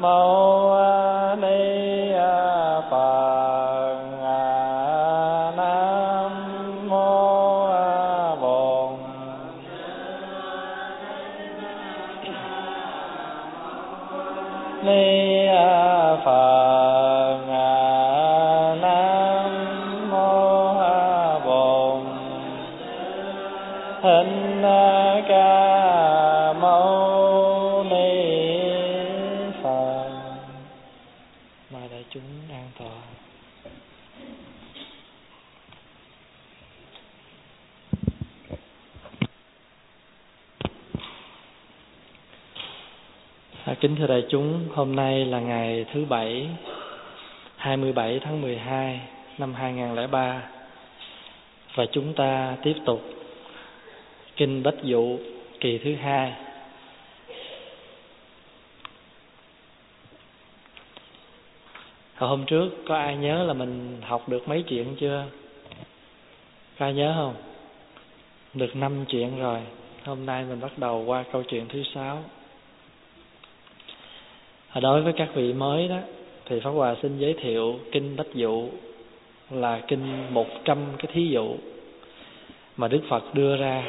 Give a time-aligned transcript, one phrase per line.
[0.00, 0.27] mô
[43.98, 46.48] thưa đại chúng, hôm nay là ngày thứ Bảy,
[47.56, 49.00] 27 tháng 12
[49.38, 50.42] năm 2003
[51.74, 53.02] và chúng ta tiếp tục
[54.36, 55.18] Kinh Bách Dụ
[55.60, 56.32] kỳ thứ hai.
[62.16, 65.24] Hồi hôm trước có ai nhớ là mình học được mấy chuyện chưa?
[66.78, 67.34] Có ai nhớ không?
[68.54, 69.60] Được năm chuyện rồi.
[70.04, 72.24] Hôm nay mình bắt đầu qua câu chuyện thứ sáu
[74.74, 75.98] đối với các vị mới đó,
[76.46, 78.68] thì pháp hòa xin giới thiệu kinh bách dụ
[79.50, 81.56] là kinh một trăm cái thí dụ
[82.76, 83.84] mà đức phật đưa ra.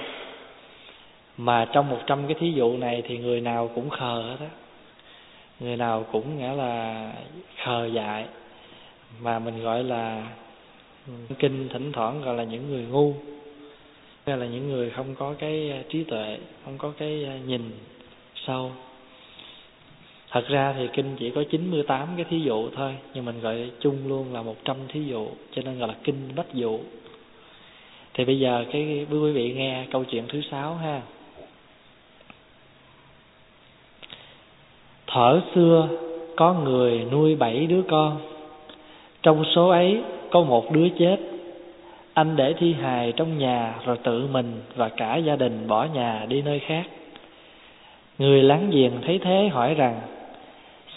[1.37, 4.49] Mà trong một trăm cái thí dụ này thì người nào cũng khờ hết á.
[5.59, 7.13] Người nào cũng nghĩa là
[7.63, 8.25] khờ dại.
[9.21, 10.27] Mà mình gọi là
[11.39, 13.13] kinh thỉnh thoảng gọi là những người ngu.
[14.25, 17.71] Hay là những người không có cái trí tuệ, không có cái nhìn
[18.35, 18.71] sâu
[20.31, 23.97] thật ra thì kinh chỉ có 98 cái thí dụ thôi, nhưng mình gọi chung
[24.07, 26.79] luôn là 100 thí dụ, cho nên gọi là kinh bách dụ.
[28.13, 31.01] Thì bây giờ cái, quý vị nghe câu chuyện thứ sáu ha.
[35.07, 35.87] Thở xưa
[36.35, 38.17] có người nuôi bảy đứa con,
[39.23, 40.01] trong số ấy
[40.31, 41.17] có một đứa chết.
[42.13, 46.25] Anh để thi hài trong nhà rồi tự mình và cả gia đình bỏ nhà
[46.27, 46.83] đi nơi khác.
[48.17, 50.01] Người láng giềng thấy thế hỏi rằng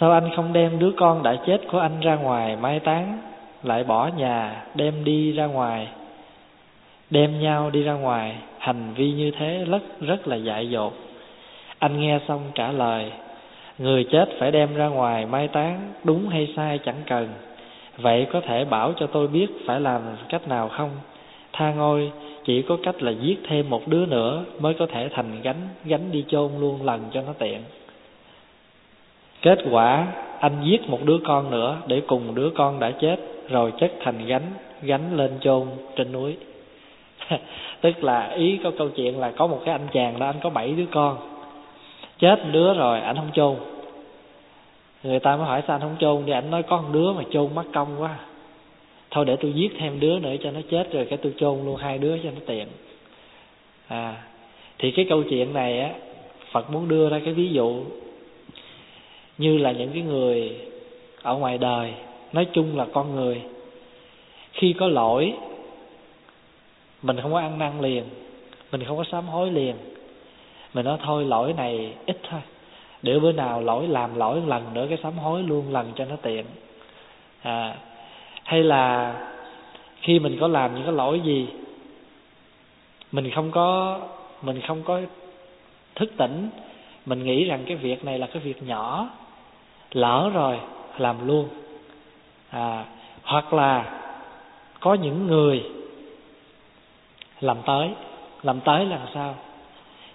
[0.03, 3.19] sao anh không đem đứa con đã chết của anh ra ngoài mai táng,
[3.63, 5.89] lại bỏ nhà, đem đi ra ngoài?
[7.11, 10.93] Đem nhau đi ra ngoài, hành vi như thế rất rất là dại dột.
[11.79, 13.13] Anh nghe xong trả lời,
[13.79, 17.29] người chết phải đem ra ngoài mai táng, đúng hay sai chẳng cần.
[17.97, 20.91] Vậy có thể bảo cho tôi biết phải làm cách nào không?
[21.53, 22.13] Tha ngôi,
[22.45, 26.13] chỉ có cách là giết thêm một đứa nữa mới có thể thành gánh gánh
[26.13, 27.61] đi chôn luôn lần cho nó tiện
[29.42, 30.06] kết quả,
[30.41, 33.16] anh giết một đứa con nữa để cùng đứa con đã chết,
[33.48, 35.66] rồi chất thành gánh gánh lên chôn
[35.97, 36.36] trên núi.
[37.80, 40.50] Tức là ý có câu chuyện là có một cái anh chàng đó, anh có
[40.50, 41.16] bảy đứa con.
[42.19, 43.56] Chết đứa rồi anh không chôn.
[45.03, 47.22] Người ta mới hỏi sao anh không chôn thì anh nói có một đứa mà
[47.30, 48.19] chôn mất công quá.
[49.10, 51.76] Thôi để tôi giết thêm đứa nữa cho nó chết rồi cái tôi chôn luôn
[51.76, 52.66] hai đứa cho nó tiện.
[53.88, 54.14] À
[54.78, 55.91] thì cái câu chuyện này á,
[56.53, 57.84] phật muốn đưa ra cái ví dụ
[59.42, 60.56] như là những cái người
[61.22, 61.92] ở ngoài đời,
[62.32, 63.42] nói chung là con người.
[64.53, 65.32] Khi có lỗi,
[67.03, 68.04] mình không có ăn năn liền,
[68.72, 69.75] mình không có sám hối liền.
[70.75, 72.41] Mình nói thôi, lỗi này ít thôi,
[73.03, 76.04] để bữa nào lỗi làm lỗi một lần nữa, cái sám hối luôn lần cho
[76.04, 76.44] nó tiện.
[77.42, 77.76] À
[78.44, 79.14] hay là
[80.00, 81.47] khi mình có làm những cái lỗi gì,
[83.12, 84.00] mình không có,
[84.42, 85.00] mình không có
[85.94, 86.48] thức tỉnh,
[87.06, 89.10] mình nghĩ rằng cái việc này là cái việc nhỏ
[89.92, 90.58] lỡ rồi
[90.98, 91.48] làm luôn.
[92.50, 92.84] À,
[93.22, 94.00] hoặc là
[94.80, 95.64] có những người
[97.41, 97.91] làm tới
[98.42, 99.34] làm tới là sao?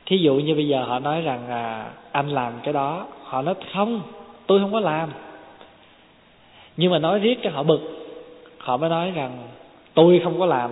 [0.05, 3.55] Thí dụ như bây giờ họ nói rằng à, anh làm cái đó họ nói
[3.73, 4.01] không
[4.47, 5.09] tôi không có làm.
[6.77, 7.79] Nhưng mà nói riết cho họ bực.
[8.57, 9.47] Họ mới nói rằng
[9.93, 10.71] tôi không có làm.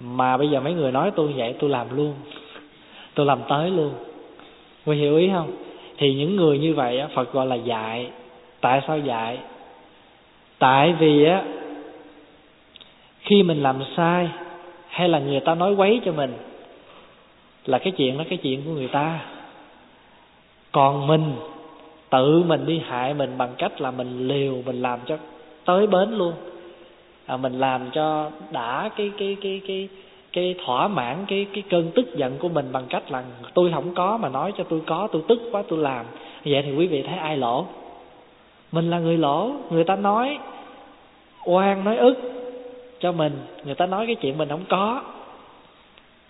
[0.00, 2.14] Mà bây giờ mấy người nói tôi vậy tôi làm luôn.
[3.14, 3.94] Tôi làm tới luôn.
[4.86, 5.52] Quý hiểu ý không?
[5.98, 8.10] Thì những người như vậy phật gọi là dạy.
[8.60, 9.38] Tại sao dạy?
[10.58, 11.42] Tại vì á
[13.20, 14.28] khi mình làm sai
[14.88, 16.32] hay là người ta nói quấy cho mình
[17.66, 19.20] là cái chuyện đó cái chuyện của người ta.
[20.72, 21.32] Còn mình
[22.10, 25.16] tự mình đi hại mình bằng cách là mình liều mình làm cho
[25.64, 26.32] tới bến luôn.
[27.26, 29.88] À, mình làm cho đã cái cái cái cái
[30.32, 33.24] cái thỏa mãn cái cái cơn tức giận của mình bằng cách là
[33.54, 36.06] tôi không có mà nói cho tôi có, tôi tức quá, tôi làm.
[36.44, 37.66] Vậy thì quý vị thấy ai lỗ?
[38.72, 39.52] Mình là người lỗ.
[39.70, 40.38] Người ta nói,
[41.44, 42.18] oan nói ức
[43.00, 43.32] cho mình.
[43.64, 45.02] Người ta nói cái chuyện mình không có.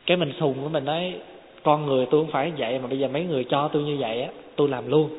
[0.06, 1.14] Cái mình sùng của mình nói,
[1.62, 4.22] con người tôi không phải vậy mà bây giờ mấy người cho tôi như vậy
[4.22, 5.10] á, tôi làm luôn.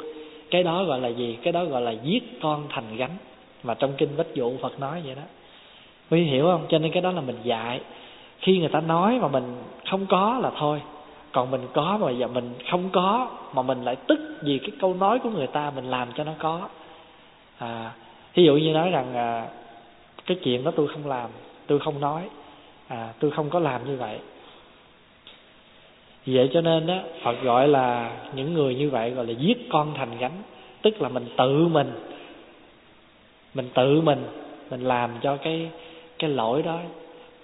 [0.51, 1.37] Cái đó gọi là gì?
[1.43, 3.17] Cái đó gọi là giết con thành gánh.
[3.63, 5.21] Mà trong kinh bách dụ phật nói vậy đó.
[6.11, 6.65] Quý hiểu không?
[6.69, 7.79] Cho nên cái đó là mình dạy
[8.43, 9.55] khi người ta nói mà mình
[9.89, 10.81] không có là thôi.
[11.31, 14.93] Còn mình có mà giờ mình không có mà mình lại tức vì cái câu
[14.93, 16.67] nói của người ta mình làm cho nó có.
[17.57, 17.91] À
[18.33, 19.47] ví dụ như nói rằng à,
[20.25, 21.29] cái chuyện đó tôi không làm
[21.67, 22.23] tôi không nói.
[22.87, 24.19] À tôi không có làm như vậy.
[26.25, 29.93] Vậy cho nên đó phật gọi là những người như vậy gọi là giết con
[29.93, 30.41] thành gánh.
[30.81, 31.91] Tức là mình tự mình
[33.53, 34.23] mình tự mình
[34.69, 35.69] mình làm cho cái
[36.19, 36.79] cái lỗi đó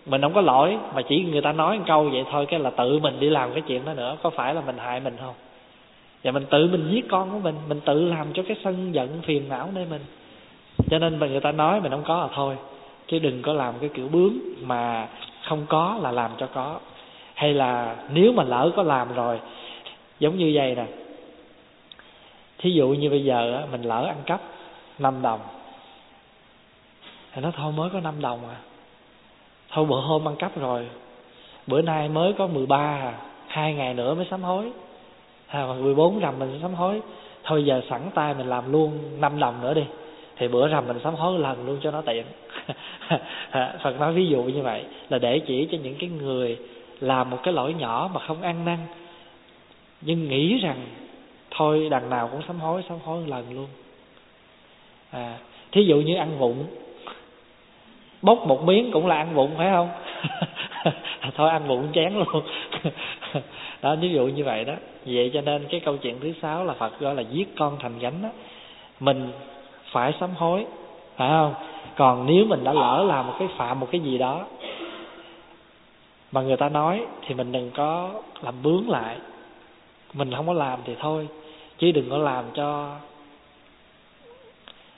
[0.10, 2.70] mình không có lỗi, mà chỉ người ta nói một câu vậy thôi, cái là
[2.70, 4.18] tự mình đi làm cái chuyện đó nữa.
[4.24, 5.34] Có phải là mình hại mình không?
[6.24, 9.22] Và mình tự mình giết con của mình mình tự làm cho cái sân giận,
[9.26, 10.02] phiền não nơi mình.
[10.90, 12.56] Cho nên mà người ta nói mình không có là thôi,
[13.08, 15.08] chứ đừng có làm cái kiểu bướng mà
[15.44, 16.80] không có là làm cho có.
[17.34, 19.40] Hay là nếu mà lỡ có làm rồi,
[20.20, 20.86] giống như vậy nè.
[22.58, 24.42] Thí dụ như bây giờ mình lỡ ăn cắp
[25.00, 25.40] 5 đồng.
[27.34, 28.56] Thì nó thôi mới có 5 đồng à
[29.72, 30.88] thôi bữa hôm ăn cắp rồi.
[31.68, 33.14] Bữa nay mới có 13 à.
[33.48, 34.72] Hai ngày nữa mới sám hối.
[35.48, 37.02] À, 14 rằm mình sám hối.
[37.44, 39.84] Thôi giờ sẵn tay mình làm luôn 5 đồng nữa đi.
[40.38, 42.26] Thì bữa rằm mình sám hối lần luôn cho nó tiện.
[43.84, 46.58] Phật nói ví dụ như vậy là để chỉ cho những cái người
[47.00, 48.78] làm một cái lỗi nhỏ mà không ăn năn.
[50.02, 50.86] Nhưng nghĩ rằng
[51.52, 53.68] thôi đằng nào cũng sám hối sám hối lần luôn.
[55.12, 55.38] À
[55.72, 56.66] thí dụ như ăn vụng
[58.22, 59.90] bốc một miếng cũng là ăn vụng, phải không?
[61.36, 62.44] Thôi ăn vụng chén luôn.
[63.82, 64.74] Đó, ví dụ như vậy đó.
[65.06, 68.00] Vậy cho nên cái câu chuyện thứ sáu là phật gọi là giết con thành
[68.00, 68.30] gánh đó.
[69.00, 69.32] Mình
[69.92, 70.66] phải sám hối,
[71.16, 71.54] phải không?
[71.96, 74.46] Còn nếu mình đã lỡ làm một cái phạm một cái gì đó
[76.32, 78.10] mà người ta nói thì mình đừng có
[78.42, 79.18] làm bướng lại.
[80.14, 81.28] Mình không có làm thì thôi,
[81.78, 82.96] chứ đừng có làm cho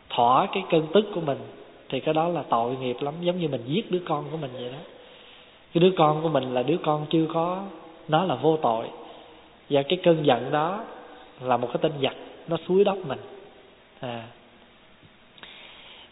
[0.10, 1.38] thỏa cái cơn tức của mình
[1.92, 4.52] thì cái đó là tội nghiệp lắm, giống như mình giết đứa con của mình
[4.54, 4.78] vậy đó.
[5.74, 7.64] Cái đứa con của mình là đứa con chưa có,
[8.08, 8.86] nó là vô tội.
[9.70, 10.84] Và cái cơn giận đó
[11.42, 12.16] là một cái tên giặc,
[12.48, 13.20] nó suối đốc mình.
[14.00, 14.24] À.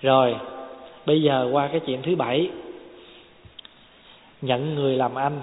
[0.02, 0.36] Rồi,
[1.06, 2.50] bây giờ qua cái chuyện thứ bảy.
[4.42, 5.40] Nhận người làm anh.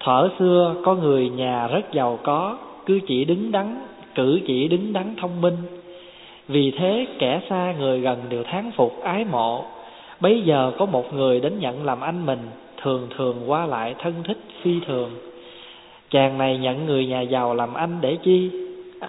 [0.00, 4.92] Thở xưa, có người nhà rất giàu có, cứ chỉ đứng đắn, cử chỉ đứng
[4.92, 5.56] đắn thông minh
[6.48, 9.64] vì thế kẻ xa người gần đều thán phục ái mộ.
[10.20, 12.48] Bấy giờ có một người đến nhận làm anh mình,
[12.82, 15.10] thường thường qua lại thân thích phi thường.
[16.10, 18.50] Chàng này nhận người nhà giàu làm anh để chi?
[19.00, 19.08] À,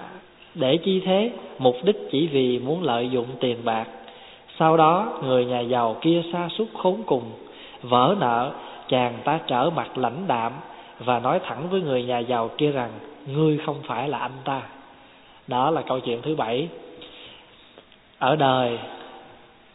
[0.56, 1.32] để chi thế?
[1.60, 3.88] Mục đích chỉ vì muốn lợi dụng tiền bạc.
[4.60, 7.24] Sau đó, người nhà giàu kia xa sút khốn cùng.
[7.82, 8.52] Vỡ nợ,
[8.88, 10.52] chàng ta trở mặt lãnh đạm
[11.00, 12.92] và nói thẳng với người nhà giàu kia rằng,
[13.28, 14.62] ngươi không phải là anh ta.
[15.48, 16.68] Đó là câu chuyện thứ bảy
[18.24, 18.80] ở đời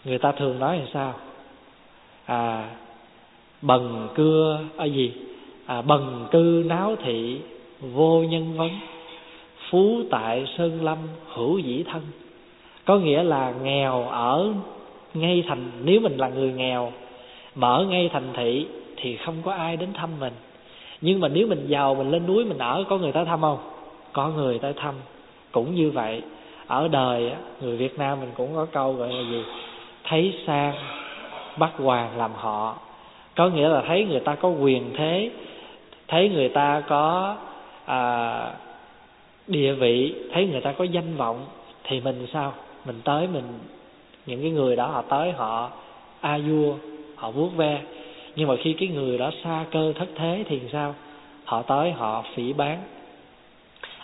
[0.05, 1.15] người ta thường nói là sao?
[2.25, 2.71] À
[3.63, 5.13] bần cưa ở gì?
[5.67, 7.41] À, bần cư náo thị
[7.81, 8.71] vô nhân vấn
[9.71, 12.03] phú tại sơn lâm hữu dĩ thân.
[12.85, 14.53] Có nghĩa là nghèo ở
[15.15, 16.93] ngay thành nếu mình là người nghèo
[17.55, 18.67] mở ngay thành thị
[18.97, 20.33] thì không có ai đến thăm mình.
[21.01, 23.59] Nhưng mà nếu mình giàu mình lên núi mình ở có người tới thăm không?
[24.13, 24.95] Có người tới thăm
[25.53, 26.23] cũng như vậy
[26.69, 29.43] ở đời người Việt Nam mình cũng có câu gọi là gì?
[30.05, 30.75] Thấy sang
[31.57, 32.77] bắt hoàng làm họ.
[33.37, 35.31] Có nghĩa là thấy người ta có quyền thế
[36.09, 37.37] thấy người ta có
[37.85, 38.53] à,
[39.47, 41.47] địa vị thấy người ta có danh vọng
[41.85, 42.53] thì mình sao?
[42.85, 43.45] Mình tới mình
[44.27, 45.71] những cái người đó họ tới họ
[46.21, 46.75] a vua
[47.17, 47.81] họ vuốt ve.
[48.37, 50.95] Nhưng mà khi cái người đó xa cơ thất thế thì sao?
[51.45, 52.79] Họ tới họ phỉ bán.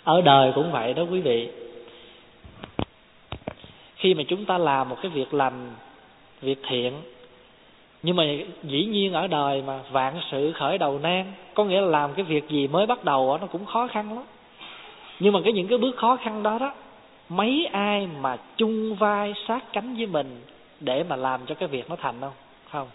[0.03, 1.49] Ở đời cũng vậy đó quý vị
[3.95, 5.71] khi mà chúng ta làm một cái việc lành,
[6.41, 6.93] việc thiện.
[8.03, 8.23] Nhưng mà
[8.63, 12.25] dĩ nhiên ở đời mà vạn sự khởi đầu nan, có nghĩa là làm cái
[12.25, 14.23] việc gì mới bắt đầu nó cũng khó khăn lắm.
[15.19, 16.73] Nhưng mà cái những cái bước khó khăn đó đó,
[17.29, 20.41] mấy ai mà chung vai sát cánh với mình
[20.79, 22.33] để mà làm cho cái việc nó thành không?
[22.71, 22.87] Không.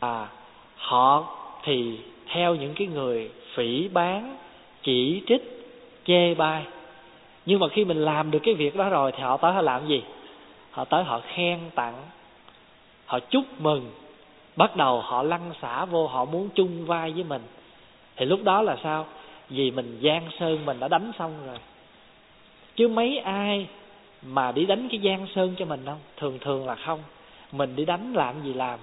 [0.00, 0.28] À
[0.76, 4.36] họ thì theo những cái người phỉ bán,
[4.82, 5.42] chỉ trích,
[6.06, 6.62] chê bai
[7.46, 9.86] nhưng mà khi mình làm được cái việc đó rồi thì họ tới họ làm
[9.86, 10.02] gì?
[10.70, 11.94] Họ tới họ khen tặng,
[13.06, 13.90] họ chúc mừng.
[14.56, 17.42] Bắt đầu họ lăn xả vô, họ muốn chung vai với mình.
[18.16, 19.06] Thì lúc đó là sao?
[19.48, 21.58] Vì mình giang sơn mình đã đánh xong rồi.
[22.76, 23.66] Chứ mấy ai
[24.22, 25.98] mà đi đánh cái giang sơn cho mình không?
[26.16, 27.02] Thường thường là không.
[27.52, 28.78] Mình đi đánh làm gì làm?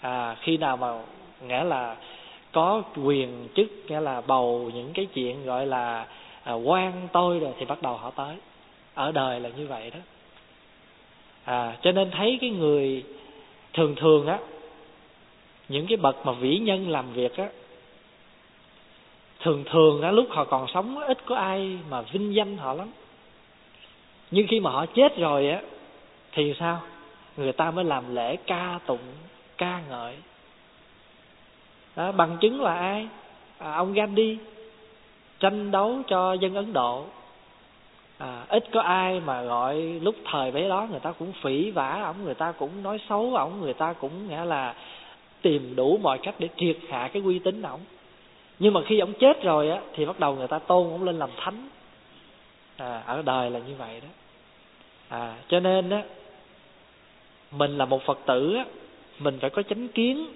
[0.00, 1.02] À khi nào mà,
[1.46, 1.96] nghĩa là
[2.52, 6.06] có quyền chức, nghĩa là bầu những cái chuyện gọi là
[6.44, 8.36] à, quan tôi rồi thì bắt đầu họ tới.
[8.94, 10.00] Ở đời là như vậy đó.
[11.44, 13.04] À cho nên thấy cái người
[13.72, 14.38] thường thường á
[15.68, 17.48] những cái bậc mà vĩ nhân làm việc á
[19.40, 22.88] thường thường á lúc họ còn sống ít có ai mà vinh danh họ lắm.
[24.30, 25.60] Nhưng khi mà họ chết rồi á
[26.32, 26.80] thì sao?
[27.36, 29.12] Người ta mới làm lễ ca tụng
[29.58, 30.14] ca ngợi.
[31.96, 33.08] Đó, bằng chứng là ai?
[33.58, 34.38] À, ông Gandhi
[35.42, 37.04] tranh đấu cho dân Ấn Độ.
[38.18, 42.02] À, ít có ai mà gọi lúc thời bấy đó người ta cũng phỉ vả
[42.04, 44.74] ổng người ta cũng nói xấu ổng người ta cũng nghĩa là
[45.42, 47.80] tìm đủ mọi cách để triệt hạ cái uy tín ổng.
[48.58, 51.18] Nhưng mà khi ổng chết rồi á thì bắt đầu người ta tôn ổng lên
[51.18, 51.68] làm thánh.
[52.76, 54.08] À, ở đời là như vậy đó.
[55.08, 56.02] À cho nên á
[57.50, 58.64] mình là một phật tử á
[59.18, 60.26] mình phải có chánh kiến.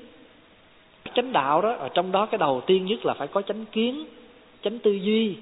[1.15, 4.05] Chánh đạo đó ở trong đó cái đầu tiên nhất là phải có chánh kiến
[4.63, 5.35] chánh tư duy.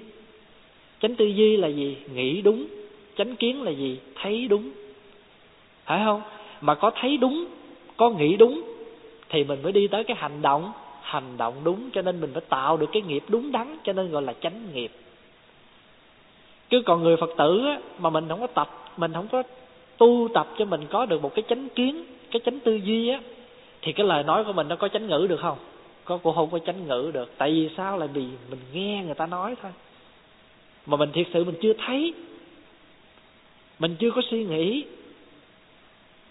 [1.01, 1.97] Chánh tư duy là gì?
[2.13, 2.65] Nghĩ đúng.
[3.17, 3.97] Chánh kiến là gì?
[4.15, 4.69] Thấy đúng.
[5.85, 6.21] Phải không?
[6.61, 7.45] Mà có thấy đúng
[7.97, 8.61] có nghĩ đúng
[9.29, 10.71] thì mình mới đi tới cái hành động.
[11.01, 14.11] Hành động đúng cho nên mình phải tạo được cái nghiệp đúng đắn cho nên
[14.11, 14.91] gọi là chánh nghiệp.
[16.69, 19.43] Chứ còn người phật tử á, mà mình không có tập mình không có
[19.97, 23.19] tu tập cho mình có được một cái chánh kiến cái chánh tư duy á
[23.81, 25.57] thì cái lời nói của mình nó có chánh ngữ được không?
[26.05, 27.33] Có cũng không có chánh ngữ được.
[27.37, 27.97] Tại vì sao?
[27.97, 29.71] Là vì mình nghe người ta nói thôi.
[30.85, 32.13] Mà mình thiệt sự mình chưa thấy.
[33.79, 34.85] Mình chưa có suy nghĩ.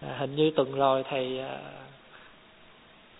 [0.00, 1.58] À, hình như tuần rồi thầy à,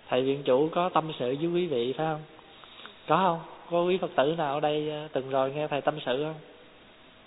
[0.09, 2.21] thầy viện chủ có tâm sự với quý vị phải không?
[3.07, 3.41] Có không?
[3.71, 6.35] Có quý phật tử nào ở đây à, tuần rồi nghe thầy tâm sự không?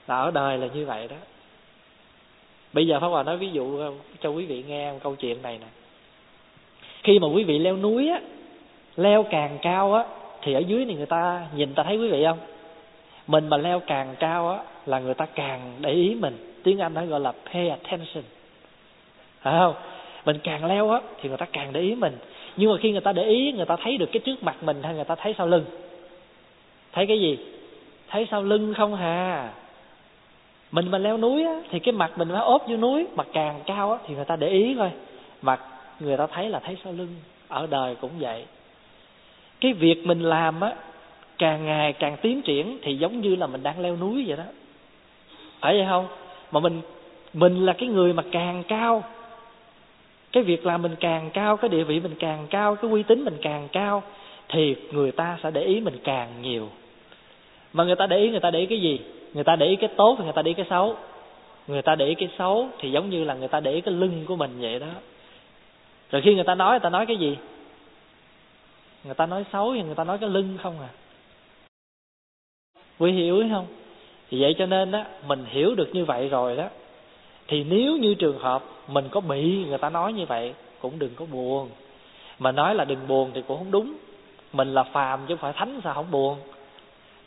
[0.08, 1.16] Là ở đời là như vậy đó.
[2.74, 3.82] Bây giờ pháp hòa nói ví dụ
[4.20, 5.68] cho quý vị nghe một câu chuyện này nè.
[7.04, 8.22] Khi mà quý vị leo núi á
[8.98, 10.04] leo càng cao á,
[10.42, 12.40] thì ở dưới này người ta nhìn ta thấy quý vị không?
[13.28, 16.54] Mình mà leo càng cao á, là người ta càng để ý mình.
[16.64, 18.24] Tiếng anh nó gọi là pay attention.
[19.42, 19.76] Phải không?
[20.26, 22.18] Mình càng leo á, thì người ta càng để ý mình.
[22.56, 24.84] Nhưng mà khi người ta để ý, người ta thấy được cái trước mặt mình
[24.84, 25.66] hay người ta thấy sau lưng?
[26.94, 27.38] Thấy cái gì?
[28.10, 29.52] Thấy sau lưng không hà.
[30.72, 33.60] Mình mà leo núi á, thì cái mặt mình nó ốp vô núi mà càng
[33.66, 34.92] cao á, thì người ta để ý thôi
[35.42, 35.62] mặt
[36.00, 37.16] người ta thấy là thấy sau lưng.
[37.48, 38.46] Ở đời cũng vậy
[39.62, 40.74] cái việc mình làm á,
[41.38, 44.44] càng ngày càng tiến triển thì giống như là mình đang leo núi vậy đó.
[45.62, 46.08] Phải vậy không?
[46.52, 46.82] Mà mình
[47.34, 49.04] mình là cái người mà càng cao,
[50.32, 53.24] cái việc làm mình càng cao, cái địa vị mình càng cao, cái uy tín
[53.24, 54.04] mình càng cao
[54.50, 56.70] thì người ta sẽ để ý mình càng nhiều.
[57.74, 59.00] Mà người ta để ý, người ta để ý cái gì?
[59.34, 60.96] Người ta để ý cái tốt thì người ta để ý cái xấu.
[61.68, 63.94] Người ta để ý cái xấu thì giống như là người ta để ý cái
[63.94, 64.88] lưng của mình vậy đó.
[66.12, 67.38] Rồi khi người ta nói, người ta nói cái gì?
[69.04, 70.90] Người ta nói xấu thì người ta nói cái lưng không à.
[73.00, 73.68] Quý hiểu không?
[74.30, 76.70] Thì vậy cho nên đó, mình hiểu được như vậy rồi đó,
[77.48, 81.16] thì nếu như trường hợp mình có bị người ta nói như vậy, cũng đừng
[81.16, 81.70] có buồn.
[82.40, 83.94] Mà nói là đừng buồn thì cũng không đúng.
[84.54, 86.38] Mình là phàm chứ không phải thánh sao không buồn.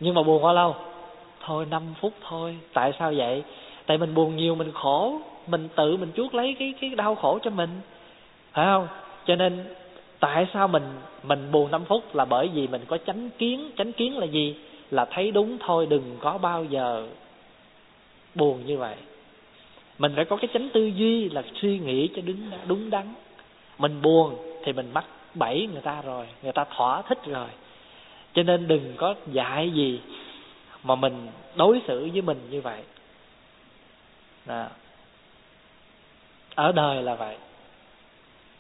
[0.01, 0.77] Nhưng mà buồn bao lâu?
[1.45, 2.57] Thôi 5 phút thôi.
[2.73, 3.43] Tại sao vậy?
[3.87, 5.21] Tại mình buồn nhiều, mình khổ.
[5.47, 7.81] Mình tự mình chuốc lấy cái cái đau khổ cho mình.
[8.53, 8.89] Phải không?
[9.27, 9.75] Cho nên
[10.21, 10.83] tại sao mình
[11.23, 13.71] mình buồn 5 phút là bởi vì mình có chánh kiến?
[13.77, 14.57] Chánh kiến là gì?
[14.91, 17.07] Là thấy đúng thôi, đừng có bao giờ
[18.35, 18.97] buồn như vậy.
[19.99, 23.15] Mình phải có cái chánh tư duy là suy nghĩ cho đúng đúng đắn.
[23.79, 27.49] Mình buồn thì mình mắc bẫy người ta rồi, người ta thỏa thích rồi.
[28.35, 30.01] Cho nên đừng có dạy gì
[30.85, 32.83] mà mình đối xử với mình như vậy.
[34.47, 34.67] Đó.
[36.55, 37.37] ở đời là vậy.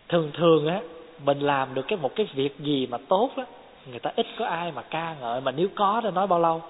[0.08, 0.80] Thường thường á
[1.24, 3.44] mình làm được cái một cái việc gì mà tốt á,
[3.90, 6.62] người ta ít có ai mà ca ngợi, mà nếu có thì nói bao lâu?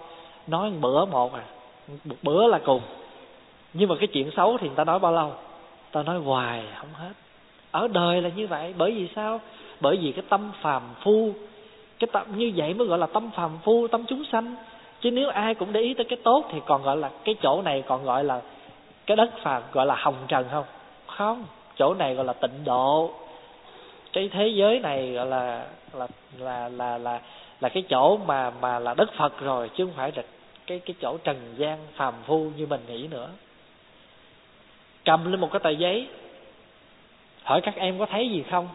[0.47, 1.43] Nói một bữa một à
[2.05, 2.81] một bữa là cùng.
[3.73, 5.33] Nhưng mà cái chuyện xấu thì người ta nói bao lâu?
[5.93, 7.13] Ta nói hoài, không hết.
[7.71, 9.41] Ở đời là như vậy, bởi vì sao?
[9.81, 11.33] Bởi vì cái tâm phàm phu,
[11.99, 14.55] cái tâm, như vậy mới gọi là tâm phàm phu, tâm chúng sanh.
[15.01, 17.63] Chứ nếu ai cũng để ý tới cái tốt thì còn gọi là, cái chỗ
[17.63, 18.41] này còn gọi là,
[19.07, 20.65] cái đất phàm gọi là hồng trần không?
[21.07, 21.45] Không,
[21.77, 23.11] chỗ này gọi là tịnh độ
[24.13, 27.21] cái thế giới này gọi là là là là là
[27.61, 30.23] là cái chỗ mà mà là đất Phật rồi, chứ không phải là
[30.67, 33.29] cái cái chỗ trần gian phàm phu như mình nghĩ nữa.
[35.05, 36.07] Cầm lên một cái tờ giấy,
[37.43, 38.69] hỏi các em có thấy gì không?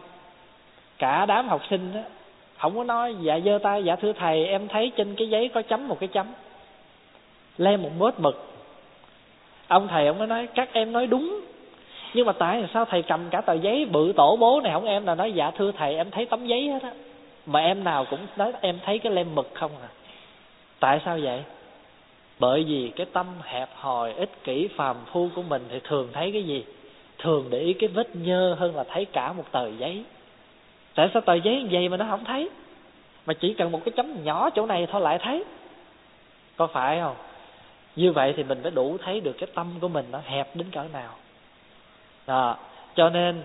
[0.98, 2.00] Cả đám học sinh đó,
[2.58, 5.62] không có nói dạ giơ tay dạ thưa thầy, em thấy trên cái giấy có
[5.62, 6.26] chấm một cái chấm.
[7.58, 8.52] Lên một mớt mực.
[9.68, 11.40] Ông thầy ông mới nói, các em nói đúng
[12.14, 15.04] nhưng mà tại sao thầy cầm cả tờ giấy bự tổ bố này không em?
[15.04, 16.92] Nào nói dạ thưa thầy, em thấy tấm giấy hết á.
[17.46, 19.88] Mà em nào cũng nói, em thấy cái lem mực không à?
[20.80, 21.42] Tại sao vậy?
[22.38, 26.32] Bởi vì cái tâm hẹp hòi, ích kỷ, phàm phu của mình thì thường thấy
[26.32, 26.64] cái gì?
[27.18, 30.04] Thường để ý cái vết nhơ hơn là thấy cả một tờ giấy.
[30.94, 32.50] Tại sao tờ giấy vậy mà nó không thấy?
[33.26, 35.44] Mà chỉ cần một cái chấm nhỏ chỗ này thôi lại thấy.
[36.56, 37.16] Có phải không?
[37.96, 40.66] Như vậy thì mình mới đủ thấy được cái tâm của mình nó hẹp đến
[40.72, 41.12] cỡ nào
[42.26, 42.56] đó.
[42.96, 43.42] cho nên,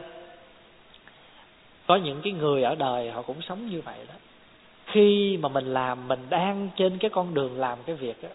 [1.87, 4.13] có những cái người ở đời họ cũng sống như vậy đó.
[4.85, 8.29] Khi mà mình làm, mình đang trên cái con đường làm cái việc đó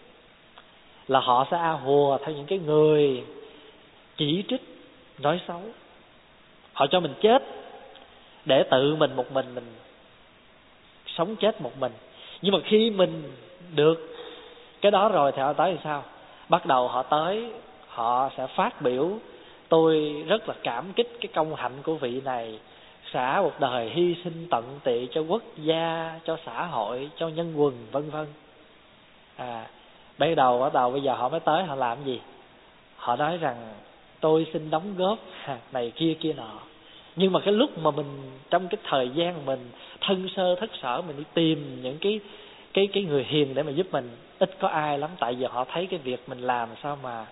[1.07, 3.23] là họ sẽ a hùa theo những cái người
[4.17, 4.61] chỉ trích,
[5.19, 5.61] nói xấu.
[6.73, 7.43] Họ cho mình chết
[8.45, 9.73] để tự mình một mình mình
[11.05, 11.91] sống chết một mình.
[12.41, 13.23] Nhưng mà khi mình
[13.75, 14.15] được
[14.81, 16.03] cái đó rồi thì họ tới thì sao?
[16.49, 17.51] Bắt đầu họ tới,
[17.87, 19.09] họ sẽ phát biểu
[19.69, 22.59] tôi rất là cảm kích cái công hạnh của vị này,
[23.13, 27.53] xả một đời hy sinh tận tụy cho quốc gia, cho xã hội, cho nhân
[27.55, 28.25] quần, vân vân.
[29.35, 29.67] À
[30.17, 32.19] ban đầu bắt đầu bây giờ họ mới tới, họ làm gì?
[32.95, 33.73] Họ nói rằng,
[34.19, 35.19] tôi xin đóng góp
[35.71, 36.59] này kia kia nọ.
[37.15, 39.59] Nhưng mà cái lúc mà mình, trong cái thời gian mình
[40.01, 42.19] thân sơ, thất sở, mình đi tìm những cái
[42.73, 44.09] cái cái người hiền để mà giúp mình,
[44.39, 45.09] ít có ai lắm.
[45.19, 47.25] Tại vì họ thấy cái việc mình làm sao mà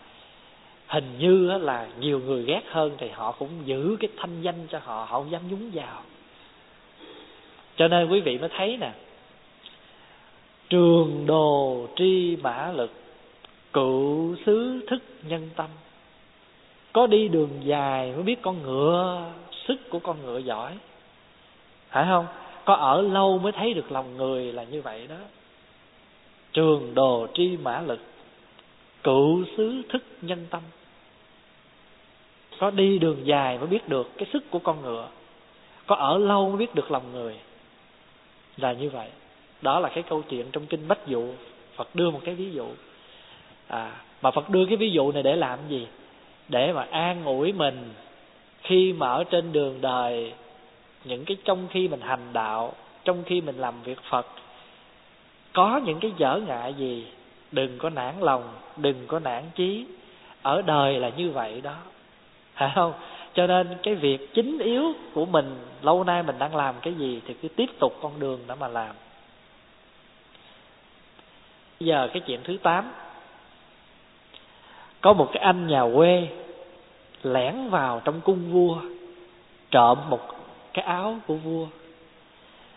[0.95, 4.79] hình như là nhiều người ghét hơn thì họ cũng giữ cái thanh danh cho
[4.79, 6.01] họ họ không dám nhúng vào.
[7.75, 8.91] Cho nên quý vị mới thấy nè,
[10.69, 12.91] trường đồ tri mã lực,
[13.73, 15.69] cựu xứ thức nhân tâm.
[16.93, 19.31] Có đi đường dài mới biết con ngựa,
[19.67, 20.77] sức của con ngựa giỏi.
[21.89, 22.25] Phải không?
[22.65, 25.19] Có ở lâu mới thấy được lòng người là như vậy đó.
[26.53, 27.99] Trường đồ tri mã lực,
[29.03, 30.61] cựu xứ thức nhân tâm
[32.59, 35.07] có đi đường dài mới biết được cái sức của con ngựa.
[35.87, 37.35] Có ở lâu mới biết được lòng người.
[38.57, 39.07] Là như vậy.
[39.61, 41.33] Đó là cái câu chuyện trong kinh bách dụ.
[41.75, 42.67] Phật đưa một cái ví dụ.
[43.67, 45.87] À mà phật đưa cái ví dụ này để làm gì?
[46.49, 47.93] Để mà an ủi mình
[48.61, 50.33] khi mà ở trên đường đời,
[51.03, 54.27] những cái trong khi mình hành đạo, trong khi mình làm việc phật,
[55.53, 57.07] có những cái dở ngại gì,
[57.51, 58.43] đừng có nản lòng,
[58.77, 59.85] đừng có nản chí.
[60.41, 61.75] Ở đời là như vậy đó
[62.55, 62.93] phải không?
[63.33, 67.21] Cho nên cái việc chính yếu của mình, lâu nay mình đang làm cái gì
[67.27, 68.95] thì cứ tiếp tục con đường đó mà làm.
[71.79, 72.91] Bây giờ cái chuyện thứ tám.
[75.01, 76.27] Có một cái anh nhà quê
[77.23, 78.77] lẻn vào trong cung vua,
[79.71, 80.19] trộm một
[80.73, 81.67] cái áo của vua.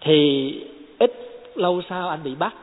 [0.00, 0.50] Thì
[0.98, 1.12] ít
[1.54, 2.54] lâu sau anh bị bắt.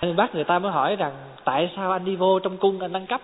[0.00, 1.12] Anh bắt người ta mới hỏi rằng,
[1.44, 3.20] tại sao anh đi vô trong cung anh ăn cắp?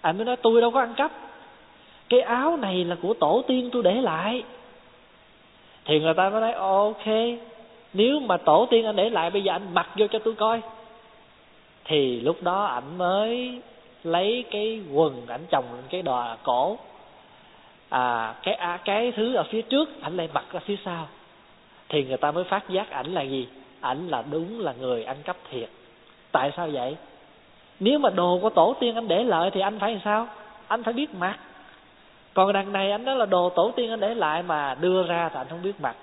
[0.00, 1.12] Anh mới nói, tôi đâu có ăn cắp
[2.08, 4.42] cái áo này là của tổ tiên tôi để lại.
[5.84, 7.06] Thì người ta mới nói ok
[7.92, 10.60] nếu mà tổ tiên anh để lại bây giờ anh mặc vô cho tôi coi.
[11.84, 13.60] Thì lúc đó ảnh mới
[14.04, 16.78] lấy cái quần ảnh chồng cái đò cổ.
[17.88, 21.08] À cái à, cái thứ ở phía trước ảnh lại mặc ra phía sau.
[21.88, 23.48] Thì người ta mới phát giác ảnh là gì?
[23.80, 25.68] Ảnh là đúng là người ăn cắp thiệt.
[26.32, 26.96] Tại sao vậy?
[27.80, 30.28] Nếu mà đồ của tổ tiên anh để lại thì anh phải làm sao?
[30.68, 31.38] Anh phải biết mặc
[32.34, 35.28] còn đằng này anh nói là đồ tổ tiên anh để lại mà đưa ra
[35.28, 35.96] thì anh không biết mặt.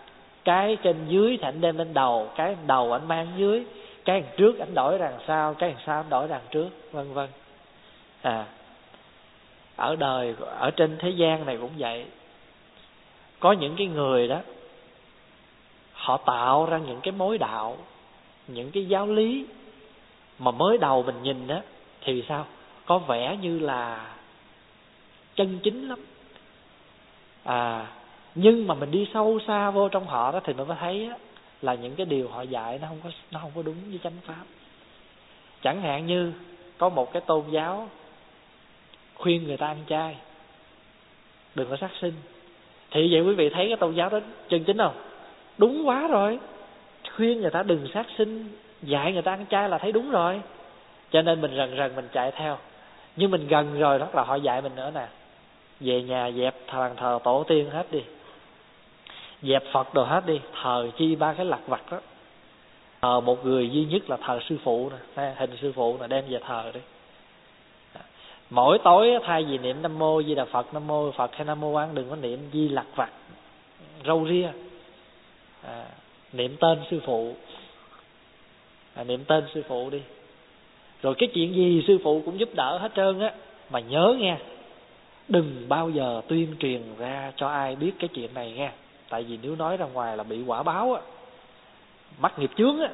[0.43, 3.65] Cái trên dưới thì anh đem lên đầu, cái đầu anh mang dưới,
[4.05, 7.13] cái đằng trước anh đổi đằng sau, cái đằng sau anh đổi đằng trước, vân
[7.13, 7.29] vân.
[8.21, 8.45] À
[9.81, 12.05] ở đời, ở trên thế gian này cũng vậy.
[13.39, 14.39] Có những cái người đó,
[15.93, 17.77] họ tạo ra những cái mối đạo,
[18.47, 19.45] những cái giáo lý
[20.39, 21.59] mà mới đầu mình nhìn đó
[22.01, 22.45] thì sao?
[22.85, 24.11] Có vẻ như là
[25.35, 25.99] chân chính lắm
[27.43, 27.87] à
[28.35, 31.17] nhưng mà mình đi sâu xa vô trong họ đó thì mình mới thấy á,
[31.61, 34.17] là những cái điều họ dạy nó không có nó không có đúng với chánh
[34.25, 34.43] pháp.
[35.63, 36.33] Chẳng hạn như
[36.77, 37.89] có một cái tôn giáo
[39.15, 40.15] khuyên người ta ăn chay
[41.55, 42.13] đừng có sát sinh.
[42.91, 44.95] Thì vậy quý vị thấy cái tôn giáo đó chân chính không?
[45.57, 46.39] Đúng quá rồi.
[47.15, 48.49] Khuyên người ta đừng sát sinh
[48.81, 50.41] dạy người ta ăn chay là thấy đúng rồi.
[51.11, 52.57] Cho nên mình rần rần mình chạy theo.
[53.15, 55.07] Nhưng mình gần rồi đó là họ dạy mình nữa nè
[55.81, 58.01] về nhà dẹp thằng thờ tổ tiên hết đi.
[59.41, 60.39] Dẹp phật đồ hết đi.
[60.61, 61.99] Thờ chi ba cái lặt vặt đó.
[63.01, 65.33] Thờ một người duy nhất là thờ sư phụ nè.
[65.37, 66.79] Hình sư phụ nè đem về thờ đi.
[68.49, 71.59] Mỗi tối thay vì niệm nam mô di đà phật nam mô phật hay nam
[71.59, 73.09] mô quán đừng có niệm di lặt vặt
[74.05, 74.49] râu ria.
[75.63, 75.85] À,
[76.33, 77.35] niệm tên sư phụ.
[78.93, 80.01] À, niệm tên sư phụ đi.
[81.01, 83.33] Rồi cái chuyện gì sư phụ cũng giúp đỡ hết trơn á
[83.69, 84.37] mà nhớ nghe
[85.31, 88.71] đừng bao giờ tuyên truyền ra cho ai biết cái chuyện này nghe.
[89.09, 91.01] Tại vì nếu nói ra ngoài là bị quả báo á
[92.19, 92.89] mắc nghiệp chướng á.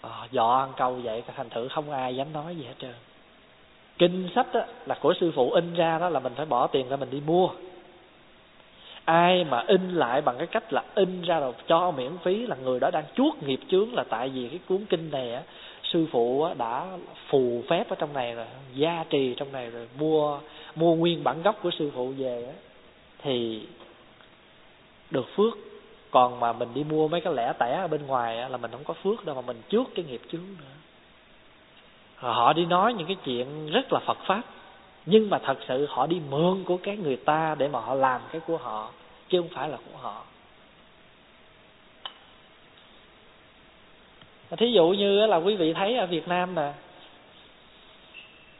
[0.00, 2.94] Ờ, à, dọ ăn câu vậy thành thử không ai dám nói gì hết trơn.
[3.98, 6.88] Kinh sách á là của sư phụ in ra đó là mình phải bỏ tiền
[6.88, 7.48] ra mình đi mua.
[9.04, 12.56] Ai mà in lại bằng cái cách là in ra rồi cho miễn phí là
[12.56, 15.42] người đó đang chuốt nghiệp chướng là tại vì cái cuốn kinh này á
[15.92, 16.86] sư phụ đã
[17.28, 20.38] phù phép ở trong này rồi gia trì trong này rồi mua
[20.74, 22.54] mua nguyên bản gốc của sư phụ về á
[23.18, 23.66] thì
[25.10, 25.52] được phước.
[26.10, 28.70] Còn mà mình đi mua mấy cái lẻ tẻ ở bên ngoài á, là mình
[28.70, 30.74] không có phước đâu mà mình trước cái nghiệp chướng nữa
[32.30, 34.42] họ đi nói những cái chuyện rất là Phật pháp
[35.06, 38.20] nhưng mà thật sự họ đi mượn của cái người ta để mà họ làm
[38.32, 38.90] cái của họ
[39.28, 40.24] chứ không phải là của họ.
[44.56, 46.72] Thí dụ như là quý vị thấy ở Việt Nam nè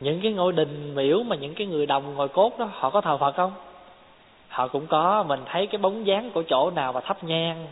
[0.03, 3.01] những cái ngôi đình miễu mà những cái người đồng ngồi cốt đó, họ có
[3.01, 3.53] thờ Phật không?
[4.49, 7.67] Họ cũng có, mình thấy cái bóng dáng của chỗ nào mà thắp nhang,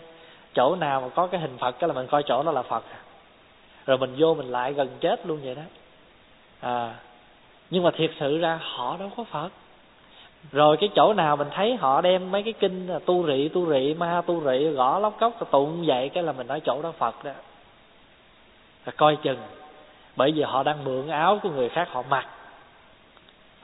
[0.54, 2.84] chỗ nào mà có cái hình Phật, cái là mình coi chỗ đó là Phật
[2.92, 2.98] à.
[3.86, 5.62] rồi mình vô mình lại gần chết luôn vậy đó.
[6.60, 6.94] À
[7.70, 9.48] nhưng mà thiệt sự ra họ đâu có Phật.
[10.52, 13.94] Rồi cái chỗ nào mình thấy họ đem mấy cái kinh tu rị tu rị,
[13.94, 17.24] ma tu rị, gõ lóc cốc, tụng vậy cái là mình nói chỗ đó Phật
[17.24, 17.32] đó.
[18.86, 19.38] Là coi chừng
[20.20, 22.28] bởi vì họ đang mượn áo của người khác họ mặc.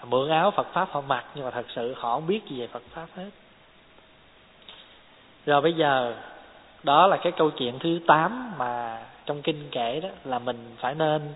[0.05, 2.67] Mượn áo Phật pháp họ mặc nhưng mà thật sự họ không biết gì về
[2.67, 3.31] Phật pháp hết.
[5.47, 6.15] Rồi bây giờ
[6.83, 10.95] đó là cái câu chuyện thứ 8 mà trong kinh kể đó là mình phải
[10.95, 11.35] nên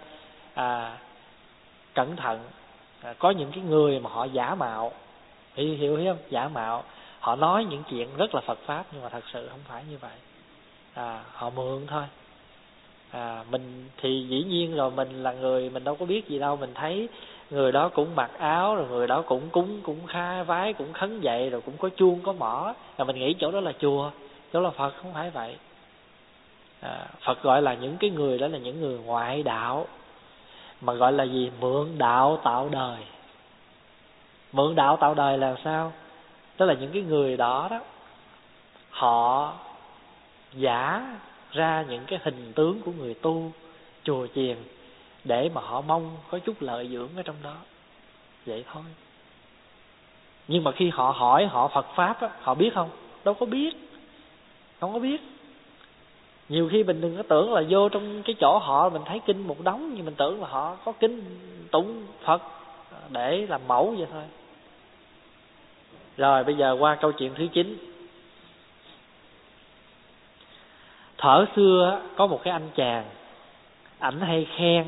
[0.55, 0.99] à,
[1.95, 2.41] cẩn thận.
[3.03, 4.93] À, có những cái người mà họ giả mạo.
[5.55, 6.23] Hiểu hiểu hiểu không?
[6.31, 6.85] Giả mạo.
[7.21, 9.99] Họ nói những chuyện rất là Phật pháp nhưng mà thật sự không phải như
[9.99, 10.17] vậy.
[10.95, 12.05] À, họ mượn thôi
[13.11, 16.57] à mình thì dĩ nhiên rồi mình là người mình đâu có biết gì đâu.
[16.57, 17.09] Mình thấy
[17.51, 21.21] người đó cũng mặc áo rồi người đó cũng cúng cũng khai vái cũng khấn
[21.21, 22.75] dậy rồi cũng có chuông có mỏ.
[22.99, 24.11] Là mình nghĩ chỗ đó là chùa
[24.53, 25.57] chỗ là phật không phải vậy.
[26.81, 29.87] À, phật gọi là những cái người đó là những người ngoại đạo
[30.81, 31.51] mà gọi là gì?
[31.61, 32.99] Mượn đạo tạo đời.
[34.53, 35.93] Mượn đạo tạo đời là sao?
[36.57, 37.81] Tức là những cái người đó đó
[38.91, 39.53] họ
[40.53, 41.03] giả
[41.53, 43.53] ra những cái hình tướng của người tu
[44.05, 44.57] chùa chiền
[45.25, 47.57] để mà họ mong có chút lợi dưỡng ở trong đó.
[48.47, 48.83] Vậy thôi.
[50.49, 52.91] Nhưng mà khi họ hỏi họ Phật pháp á, họ biết không?
[53.25, 53.77] Đâu có biết.
[54.81, 55.21] Không có biết.
[56.49, 59.47] Nhiều khi mình đừng có tưởng là vô trong cái chỗ họ mình thấy kinh
[59.47, 61.25] một đống nhưng mình tưởng là họ có kinh
[61.71, 62.43] tụng Phật
[63.11, 64.23] để làm mẫu vậy thôi.
[66.17, 67.90] Rồi bây giờ qua câu chuyện thứ chín.
[71.21, 73.05] Thở xưa có một cái anh chàng,
[73.99, 74.87] ảnh hay khen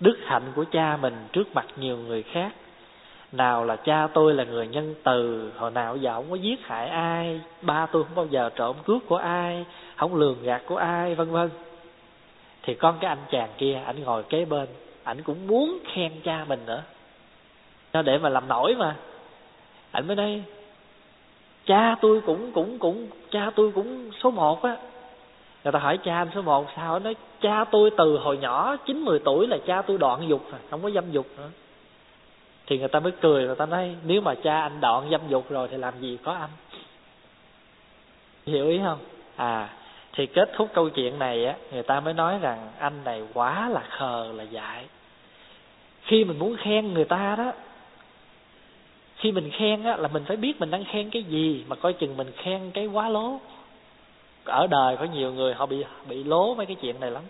[0.00, 2.52] đức hạnh của cha mình trước mặt nhiều người khác.
[3.32, 6.88] Nào là cha tôi là người nhân từ, hồi nào giờ không có giết hại
[6.88, 9.64] ai, ba tôi không bao giờ trộm cướp của ai,
[9.96, 11.50] không lường gạt của ai, vân vân.
[12.62, 14.68] Thì con cái anh chàng kia, ảnh ngồi kế bên,
[15.04, 16.82] ảnh cũng muốn khen cha mình nữa.
[17.92, 18.96] Cho để mà làm nổi mà.
[19.90, 20.42] Ảnh mới đây
[21.66, 24.76] cha tôi cũng cũng cũng, cha tôi cũng số một á
[25.64, 26.98] người ta hỏi cha anh số một sao?
[26.98, 30.60] Nói, cha tôi từ hồi nhỏ, chín mười tuổi là cha tôi đoạn dục rồi
[30.70, 31.50] không có dâm dục nữa.
[32.66, 35.50] Thì người ta mới cười, người ta nói, nếu mà cha anh đoạn dâm dục
[35.50, 36.50] rồi thì làm gì có anh
[38.46, 38.98] hiểu ý không?
[39.36, 39.68] À
[40.12, 43.68] thì kết thúc câu chuyện này á, người ta mới nói rằng anh này quá
[43.68, 44.84] là khờ là dại.
[46.02, 47.52] Khi mình muốn khen người ta đó,
[49.16, 51.92] khi mình khen á, là mình phải biết mình đang khen cái gì mà coi
[51.92, 53.40] chừng mình khen cái quá lố
[54.44, 57.22] ở đời có nhiều người họ bị bị lố mấy cái chuyện này lắm.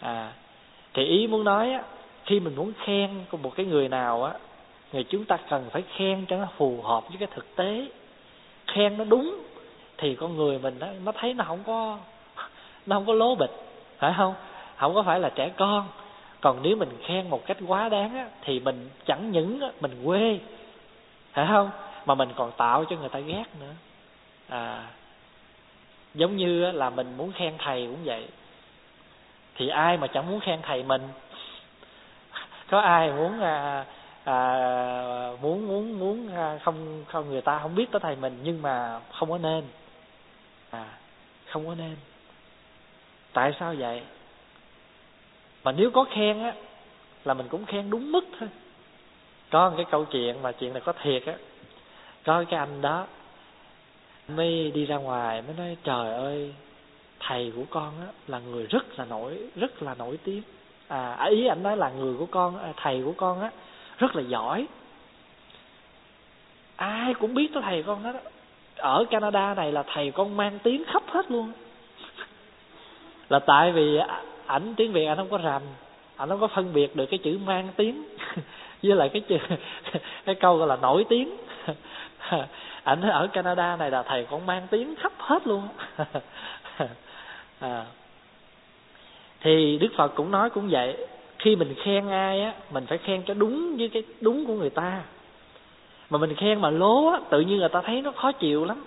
[0.00, 0.32] À
[0.94, 1.82] thì ý muốn nói á
[2.24, 3.10] khi mình muốn khen
[3.42, 4.32] một cái người nào á
[4.92, 7.86] người chúng ta cần phải khen cho nó phù hợp với cái thực tế.
[8.66, 9.38] Khen nó đúng
[9.98, 11.98] thì con người mình nó nó thấy nó không có
[12.86, 13.50] nó không có lố bịch
[13.98, 14.34] phải không?
[14.76, 15.88] Không có phải là trẻ con.
[16.40, 20.02] Còn nếu mình khen một cách quá đáng á, thì mình chẳng những á, mình
[20.04, 20.38] quê
[21.32, 21.70] phải không?
[22.06, 23.72] Mà mình còn tạo cho người ta ghét nữa.
[24.48, 24.86] À
[26.14, 28.28] giống như là mình muốn khen thầy cũng vậy.
[29.56, 31.02] Thì ai mà chẳng muốn khen thầy mình?
[32.70, 33.84] Có ai muốn à,
[34.24, 34.38] à,
[35.42, 39.00] muốn muốn muốn à, không không người ta không biết tới thầy mình nhưng mà
[39.12, 39.64] không có nên?
[40.70, 40.86] À
[41.54, 41.96] không có nên.
[43.32, 44.02] Tại sao vậy?
[45.64, 46.52] Mà nếu có khen á
[47.24, 48.48] là mình cũng khen đúng mức thôi.
[49.50, 51.34] Có một cái câu chuyện mà chuyện này có thiệt á.
[52.24, 53.06] Có cái anh đó
[54.28, 56.54] mới đi ra ngoài mới nói, trời ơi,
[57.20, 60.42] thầy của con á, là người rất là nổi, rất là nổi tiếng.
[60.88, 63.50] À, à ý anh nói là người của con à, thầy của con á,
[63.98, 64.66] rất là giỏi.
[66.76, 68.22] Ai cũng biết tới thầy con hết
[68.76, 71.52] ở Canada này là thầy con mang tiếng khắp hết luôn.
[73.28, 73.98] Là tại vì
[74.46, 75.62] ảnh tiếng Việt anh không có rành
[76.16, 78.04] anh không có phân biệt được cái chữ mang tiếng
[78.82, 79.36] với lại cái chữ,
[80.24, 81.36] cái câu gọi là nổi tiếng
[82.84, 85.68] ảnh ở Canada này là thầy con mang tiếng khắp hết luôn.
[87.60, 87.84] À.
[89.40, 91.06] thì Đức Phật cũng nói cũng vậy,
[91.38, 94.70] khi mình khen ai á, mình phải khen cho đúng với cái đúng của người
[94.70, 95.02] ta.
[96.10, 98.84] Mà mình khen mà lố á, tự nhiên người ta thấy nó khó chịu lắm.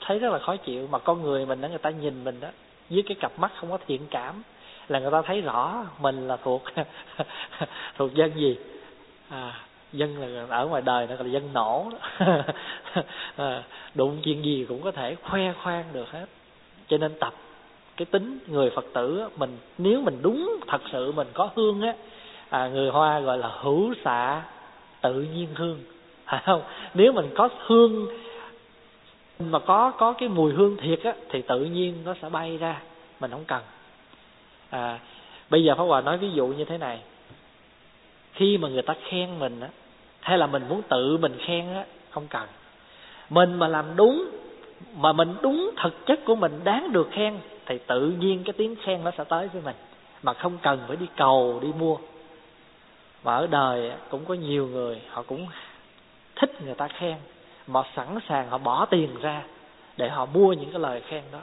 [0.00, 2.48] Thấy rất là khó chịu, mà con người mình đó người ta nhìn mình đó
[2.90, 4.42] với cái cặp mắt không có thiện cảm,
[4.88, 6.62] là người ta thấy rõ mình là thuộc
[7.96, 8.56] thuộc dân gì.
[9.28, 9.60] À
[9.92, 12.26] dân là ở ngoài đời nó gọi là dân nổ đó.
[13.36, 13.62] à,
[13.94, 16.26] đụng chuyện gì cũng có thể khoe khoang được hết.
[16.88, 17.34] Cho nên tập
[17.96, 21.94] cái tính người phật tử mình nếu mình đúng thật sự mình có hương á
[22.50, 24.42] à, người hoa gọi là hữu xạ
[25.00, 25.80] tự nhiên hương.
[26.26, 26.62] Phải không?
[26.94, 28.06] Nếu mình có hương
[29.38, 32.80] mà có có cái mùi hương thiệt á thì tự nhiên nó sẽ bay ra.
[33.20, 33.62] Mình không cần.
[34.70, 34.98] À
[35.52, 37.00] bây giờ pháp hòa nói ví dụ như thế này.
[38.32, 39.68] Khi mà người ta khen mình á
[40.22, 42.48] hay là mình muốn tự mình khen á không cần.
[43.30, 44.30] Mình mà làm đúng
[44.96, 48.76] mà mình đúng thực chất của mình đáng được khen thì tự nhiên cái tiếng
[48.84, 49.76] khen nó sẽ tới với mình.
[50.22, 51.96] Mà không cần phải đi cầu đi mua.
[53.22, 55.46] Và ở đời cũng có nhiều người họ cũng
[56.36, 57.16] thích người ta khen.
[57.66, 59.42] Mà sẵn sàng họ bỏ tiền ra
[59.96, 61.40] để họ mua những cái lời khen đó.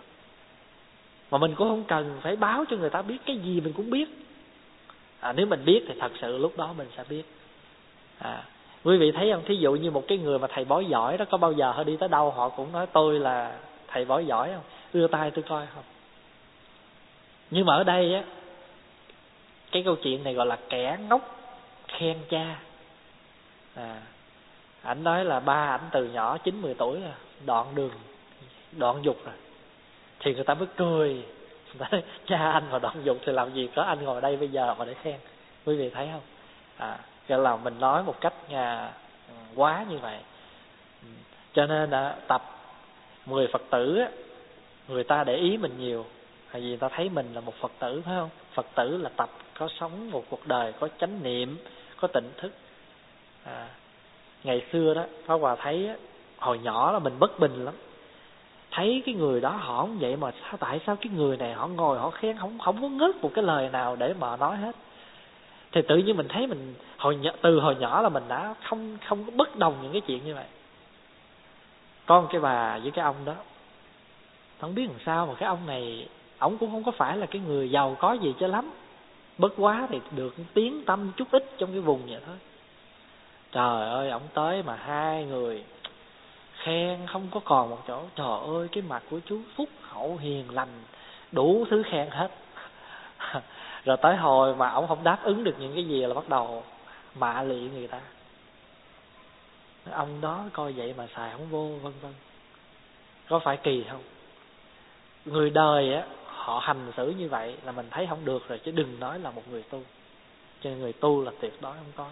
[1.31, 3.89] Mà mình cũng không cần phải báo cho người ta biết cái gì mình cũng
[3.89, 4.09] biết.
[5.19, 7.23] À, nếu mình biết thì thật sự lúc đó mình sẽ biết.
[8.19, 8.43] À,
[8.83, 9.43] quý vị thấy không?
[9.45, 11.83] Thí dụ như một cái người mà thầy bói giỏi đó có bao giờ họ
[11.83, 14.63] đi tới đâu họ cũng nói tôi là thầy bói giỏi không?
[14.93, 15.83] Đưa tay tôi coi không?
[17.51, 18.23] Nhưng mà ở đây á
[19.71, 21.39] cái câu chuyện này gọi là kẻ ngốc
[21.87, 22.59] khen cha.
[23.75, 24.01] À
[24.81, 27.11] ảnh nói là ba ảnh từ nhỏ chín mười tuổi rồi
[27.45, 27.91] đoạn đường
[28.71, 29.35] đoạn dục rồi
[30.19, 31.23] thì người ta mới cười.
[31.79, 34.75] Nói, cha anh mà đoạn dục thì làm gì có anh ngồi đây bây giờ
[34.79, 35.15] mà để khen?
[35.65, 36.21] Quý vị thấy không?
[36.77, 38.91] À cho là mình nói một cách nhà
[39.55, 40.17] quá như vậy.
[41.53, 42.41] Cho nên là tập
[43.25, 44.09] người phật tử á
[44.87, 46.05] người ta để ý mình nhiều
[46.51, 48.29] tại vì người ta thấy mình là một phật tử phải không?
[48.53, 51.57] Phật tử là tập có sống một cuộc đời có chánh niệm
[51.99, 52.51] có tỉnh thức.
[53.45, 53.67] À,
[54.43, 55.89] ngày xưa đó Pháp Hòa thấy
[56.37, 57.73] hồi nhỏ là mình bất bình lắm.
[58.71, 61.67] Thấy cái người đó họ không vậy mà sao tại sao cái người này họ
[61.67, 64.75] ngồi họ khen không không có ngớt một cái lời nào để mà nói hết
[65.71, 68.97] thì tự nhiên mình thấy mình hồi nhỏ, từ hồi nhỏ là mình đã không
[69.07, 70.45] không có bất đồng những cái chuyện như vậy.
[72.05, 73.33] Con cái bà với cái ông đó
[74.59, 77.41] không biết làm sao mà cái ông này ông cũng không có phải là cái
[77.47, 78.71] người giàu có gì cho lắm.
[79.37, 82.35] Bất quá thì được tiếng tâm chút ít trong cái vùng vậy thôi.
[83.51, 85.63] Trời ơi ông tới mà hai người
[86.53, 88.01] khen không có còn một chỗ.
[88.15, 90.83] Trời ơi cái mặt của chú phúc hậu hiền lành
[91.31, 92.31] đủ thứ khen hết
[93.85, 96.63] rồi tới hồi mà ông không đáp ứng được những cái gì là bắt đầu
[97.15, 98.01] mạ lị người ta.
[99.91, 102.13] Ông đó coi vậy mà xài không vô, vân vân.
[103.29, 104.01] Có phải kỳ không?
[105.25, 108.71] Người đời á, họ hành xử như vậy là mình thấy không được rồi, chứ
[108.71, 109.81] đừng nói là một người tu.
[110.61, 112.07] Cho nên người tu là tuyệt đối không có.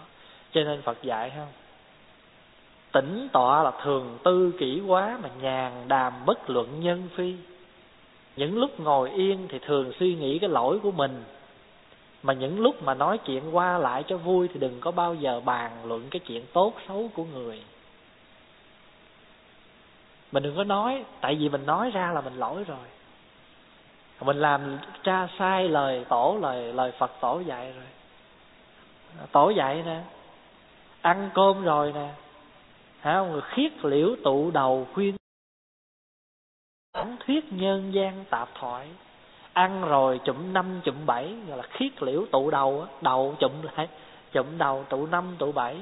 [0.52, 1.48] Cho nên phật dạy không
[2.92, 7.34] tĩnh tọa là thường tư kỹ quá mà nhàn đàm bất luận nhân phi.
[8.36, 11.24] Những lúc ngồi yên thì thường suy nghĩ cái lỗi của mình
[12.22, 15.40] mà những lúc mà nói chuyện qua lại cho vui thì đừng có bao giờ
[15.40, 17.62] bàn luận cái chuyện tốt xấu của người.
[20.32, 22.86] Mình đừng có nói, tại vì mình nói ra là mình lỗi rồi.
[24.20, 27.86] Mình làm tra sai lời tổ, lời lời phật tổ dạy rồi.
[29.32, 30.02] Tổ dạy nè,
[31.00, 32.08] ăn cơm rồi nè.
[33.00, 35.16] Hả, người khiết liễu tụ đầu khuyên.
[37.26, 38.88] Thuyết nhân gian tạp thoại
[39.58, 43.88] ăn rồi chụm năm, chụm bảy, gọi là khiết liễu tụ đầu đầu chụm lại,
[44.32, 45.76] chụm đầu tụ năm, tụ bảy.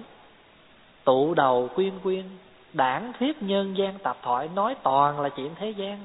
[1.04, 2.24] Tụ đầu quyên quyên,
[2.72, 5.98] đảng thuyết nhân gian tạp thoại, nói toàn là chuyện thế gian.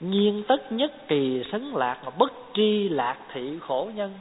[0.00, 4.12] Nhiên tất nhất kỳ sấn lạc mà bất tri lạc thị khổ nhân.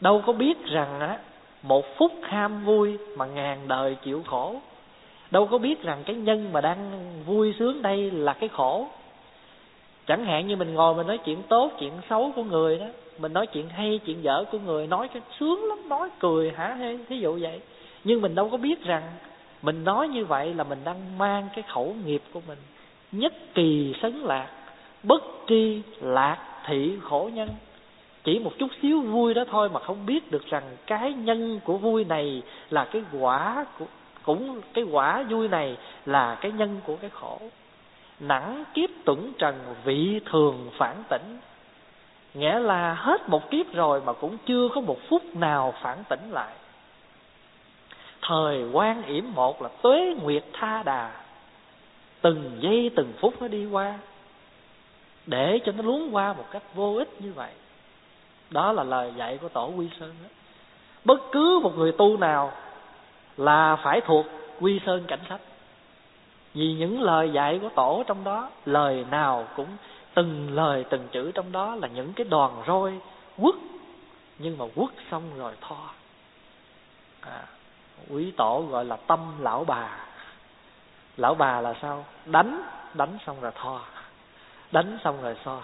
[0.00, 1.18] Đâu có biết rằng á,
[1.62, 4.56] một phút ham vui mà ngàn đời chịu khổ.
[5.30, 6.90] Đâu có biết rằng cái nhân mà đang
[7.26, 8.86] vui sướng đây là cái khổ
[10.06, 12.86] chẳng hạn như mình ngồi mình nói chuyện tốt, chuyện xấu của người đó,
[13.18, 16.74] mình nói chuyện hay, chuyện dở của người, nói cái sướng lắm, nói cười hả
[16.74, 17.60] hê, thí dụ vậy.
[18.04, 19.02] Nhưng mình đâu có biết rằng
[19.62, 22.58] mình nói như vậy là mình đang mang cái khẩu nghiệp của mình
[23.12, 24.48] nhất kỳ sấn lạc,
[25.02, 27.48] bất tri lạc thị khổ nhân.
[28.24, 31.76] Chỉ một chút xíu vui đó thôi mà không biết được rằng cái nhân của
[31.76, 33.84] vui này là cái quả của,
[34.22, 37.38] cũng cái quả vui này là cái nhân của cái khổ
[38.22, 41.38] nặng kiếp tuẩn trần, vị thường phản tỉnh.
[42.34, 46.30] Nghĩa là hết một kiếp rồi mà cũng chưa có một phút nào phản tỉnh
[46.30, 46.52] lại.
[48.22, 51.12] Thời quan yểm một là tuế nguyệt tha đà.
[52.20, 53.98] Từng giây từng phút nó đi qua,
[55.26, 57.50] để cho nó luống qua một cách vô ích như vậy.
[58.50, 60.28] Đó là lời dạy của tổ quy sơn đó.
[61.04, 62.52] bất cứ một người tu nào
[63.36, 64.26] là phải thuộc
[64.60, 65.40] quy sơn cảnh sách
[66.54, 69.68] vì những lời dạy của tổ trong đó lời nào cũng
[70.14, 73.00] từng lời từng chữ trong đó là những cái đoàn roi
[73.42, 73.54] quất.
[74.38, 75.90] Nhưng mà quất xong rồi tho.
[77.20, 77.42] À,
[78.10, 79.98] quý tổ gọi là tâm lão bà.
[81.16, 82.04] Lão bà là sao?
[82.26, 82.62] Đánh
[82.94, 83.80] đánh xong rồi tho.
[84.72, 85.60] Đánh xong rồi so.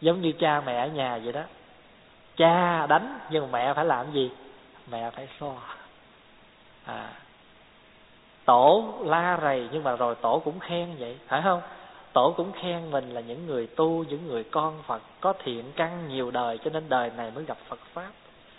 [0.00, 1.42] Giống như cha mẹ ở nhà vậy đó.
[2.36, 4.30] Cha đánh nhưng mà mẹ phải làm gì?
[4.90, 5.52] Mẹ phải so.
[6.84, 7.12] À
[8.46, 11.60] tổ la rầy nhưng mà rồi tổ cũng khen vậy, phải không?
[12.12, 16.08] Tổ cũng khen mình là những người tu, những người con phật, có thiện căn
[16.08, 18.10] nhiều đời cho nên đời này mới gặp phật pháp.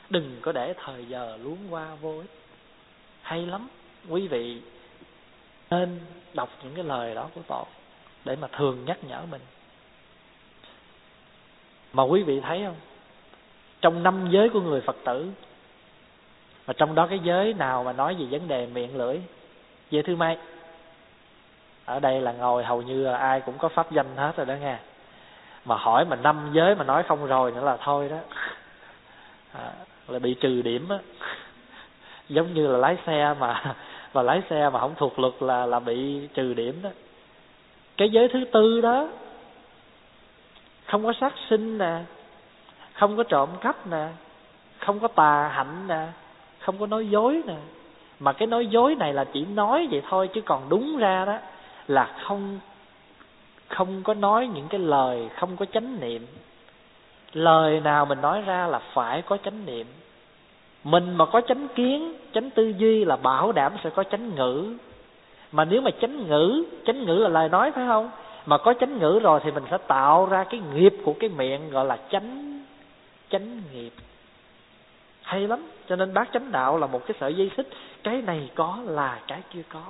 [0.09, 2.31] Đừng có để thời giờ luống qua vô ích.
[3.21, 3.67] Hay lắm.
[4.09, 4.61] Quý vị
[5.69, 5.99] nên
[6.33, 7.65] đọc những cái lời đó của tổ
[8.25, 9.41] để mà thường nhắc nhở mình.
[11.93, 12.75] Mà quý vị thấy không?
[13.81, 15.31] Trong năm giới của người phật tử,
[16.67, 19.19] mà trong đó cái giới nào mà nói về vấn đề miệng lưỡi?
[19.91, 20.37] Về thứ mấy
[21.85, 24.53] ở đây là ngồi hầu như là ai cũng có pháp danh hết rồi đó
[24.61, 24.75] nghe.
[25.65, 28.17] Mà hỏi mà năm giới mà nói không rồi nữa là thôi đó.
[29.53, 29.71] À,
[30.07, 30.97] là bị trừ điểm á.
[32.29, 33.75] Giống như là lái xe mà
[34.13, 36.89] và lái xe mà không thuộc luật là là bị trừ điểm đó.
[37.97, 39.07] Cái giới thứ tư đó
[40.85, 41.99] không có sát sinh nè
[42.93, 44.07] không có trộm cắp nè
[44.79, 46.05] không có tà hạnh nè
[46.59, 47.55] không có nói dối nè
[48.19, 51.37] mà cái nói dối này là chỉ nói vậy thôi, chứ còn đúng ra đó
[51.87, 52.59] là không
[53.67, 56.27] không có nói những cái lời không có chánh niệm.
[57.33, 59.87] Lời nào mình nói ra là phải có chánh niệm.
[60.83, 64.77] Mình mà có chánh kiến, chánh tư duy là bảo đảm sẽ có chánh ngữ.
[65.51, 68.11] Mà nếu mà chánh ngữ chánh ngữ là lời nói phải không?
[68.45, 71.69] Mà có chánh ngữ rồi thì mình sẽ tạo ra cái nghiệp của cái miệng
[71.69, 72.59] gọi là chánh
[73.29, 73.91] chánh nghiệp
[75.27, 75.67] hay lắm.
[75.89, 77.67] Cho nên bác chánh đạo là một cái sợi dây xích.
[78.03, 79.83] Cái này có là cái kia có.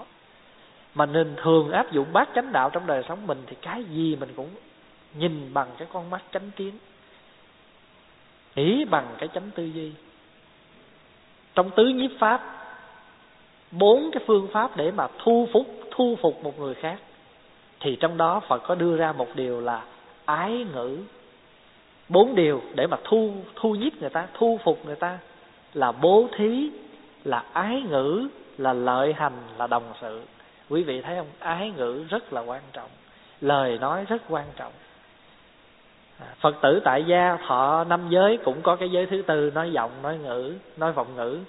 [0.95, 4.15] Mà nên thường áp dụng bát chánh đạo trong đời sống mình thì cái gì
[4.15, 4.49] mình cũng
[5.13, 6.73] nhìn bằng cái con mắt chánh kiến.
[8.55, 9.91] Nghĩ bằng cái chánh tư duy.
[11.55, 12.41] Trong tứ nhiếp pháp,
[13.71, 16.97] bốn cái phương pháp để mà thu phục thu phục một người khác,
[17.79, 19.81] thì trong đó Phật có đưa ra một điều là
[20.25, 20.97] ái ngữ
[22.09, 25.19] bốn điều để mà thu thu nhiếp người ta, thu phục người ta
[25.73, 26.69] là bố thí,
[27.23, 30.21] là ái ngữ, là lợi hành, là đồng sự.
[30.69, 31.27] Quý vị thấy không?
[31.39, 32.89] Ái ngữ rất là quan trọng,
[33.41, 34.71] lời nói rất quan trọng.
[36.19, 39.71] À, Phật tử tại gia, thọ năm giới cũng có cái giới thứ tư, nói
[39.71, 41.39] giọng, nói ngữ, nói vọng ngữ.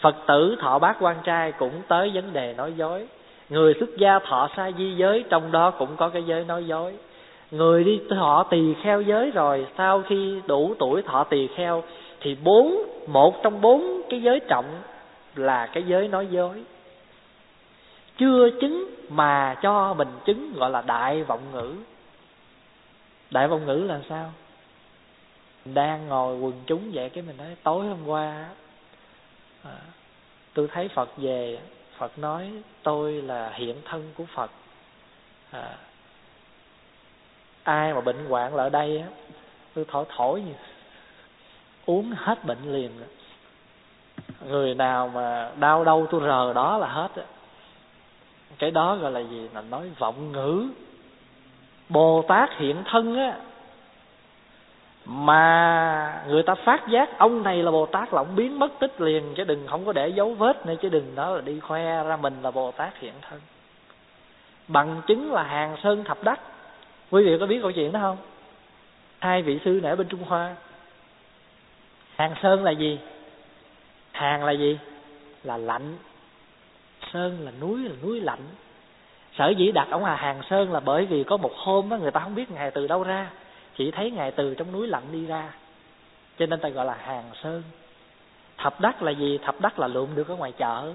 [0.00, 3.06] Phật tử, thọ bát quan trai cũng tới vấn đề nói dối.
[3.48, 6.94] Người xuất gia, thọ sa di giới, trong đó cũng có cái giới nói dối
[7.50, 11.82] người đi thọ tỳ kheo giới rồi sau khi đủ tuổi thọ tỳ kheo
[12.20, 14.82] thì bốn một trong bốn cái giới trọng
[15.34, 16.64] là cái giới nói dối.
[18.18, 21.74] Chưa chứng mà cho mình chứng gọi là đại vọng ngữ.
[23.30, 24.32] Đại vọng ngữ là sao?
[25.64, 28.48] Mình đang ngồi quần chúng vậy cái mình nói tối hôm qua
[29.64, 29.78] à,
[30.54, 31.58] tôi thấy phật về
[31.98, 34.50] phật nói tôi là hiện thân của phật.
[35.50, 35.76] À,
[37.68, 39.06] ai mà bệnh hoạn ở đây á,
[39.74, 40.54] tôi thổi thổi gì
[41.86, 42.90] uống hết bệnh liền.
[44.48, 47.22] Người nào mà đau đâu tôi rờ đó là hết á.
[48.58, 49.48] Cái đó gọi là gì?
[49.54, 50.68] Là nói vọng ngữ.
[51.88, 53.36] Bồ tát hiện thân á,
[55.04, 59.00] mà người ta phát giác ông này là bồ tát là ông biến mất tích
[59.00, 62.04] liền, chứ đừng không có để dấu vết nữa, chứ đừng nói là đi khoe
[62.04, 63.40] ra mình là bồ tát hiện thân.
[64.68, 66.40] Bằng chứng là hàng sơn thập đắc
[67.10, 68.16] quý vị có biết câu chuyện đó không?
[69.18, 70.56] Hai vị sư nãy bên trung hoa?
[72.16, 72.98] Hàng sơn là gì?
[74.12, 74.78] Hàng là gì?
[75.44, 75.96] Là lạnh.
[77.12, 78.40] Sơn là núi là núi lạnh.
[79.38, 82.10] Sở dĩ đặt ông là hàng sơn là bởi vì có một hôm đó, người
[82.10, 83.30] ta không biết ngài từ đâu ra.
[83.76, 85.52] Chỉ thấy ngài từ trong núi lạnh đi ra.
[86.38, 87.62] Cho nên ta gọi là hàng sơn.
[88.56, 89.38] Thập đắc là gì?
[89.38, 90.92] Thập đắc là lượm được ở ngoài chợ.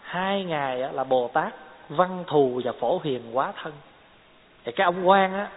[0.00, 1.54] Hai ngài là bồ tát
[1.88, 3.72] văn thù và phổ hiền quá thân
[4.64, 5.48] thì cái ông quan á,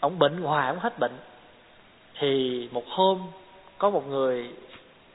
[0.00, 1.12] ông bệnh hoài, ông hết bệnh
[2.18, 3.20] thì một hôm,
[3.78, 4.50] có một người,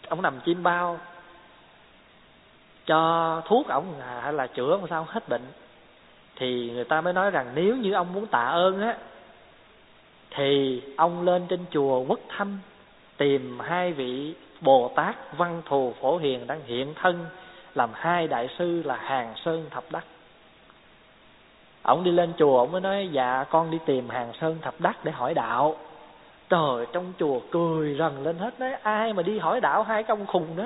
[0.08, 1.00] ông nằm chim bao,
[2.86, 3.86] cho thuốc ổng
[4.22, 5.44] hay là chữa ông sao, hết bệnh
[6.36, 8.98] thì người ta mới nói rằng nếu như ông muốn tạ ơn á,
[10.32, 12.58] thì ông lên trên chùa Quốc Thanh
[13.18, 17.26] tìm hai vị Bồ Tát Văn Thù Phổ Hiền đang hiện thân
[17.76, 20.04] làm hai đại sư là Hàng Sơn Thập Đắc.
[21.88, 24.98] Ông đi lên chùa, ông mới nói dạ con đi tìm Hàng Sơn Thập Đắc
[25.04, 25.76] để hỏi đạo.
[26.50, 30.26] Trời, trong chùa cười rần lên hết nói ai mà đi hỏi đạo hai công
[30.26, 30.66] khùng đó.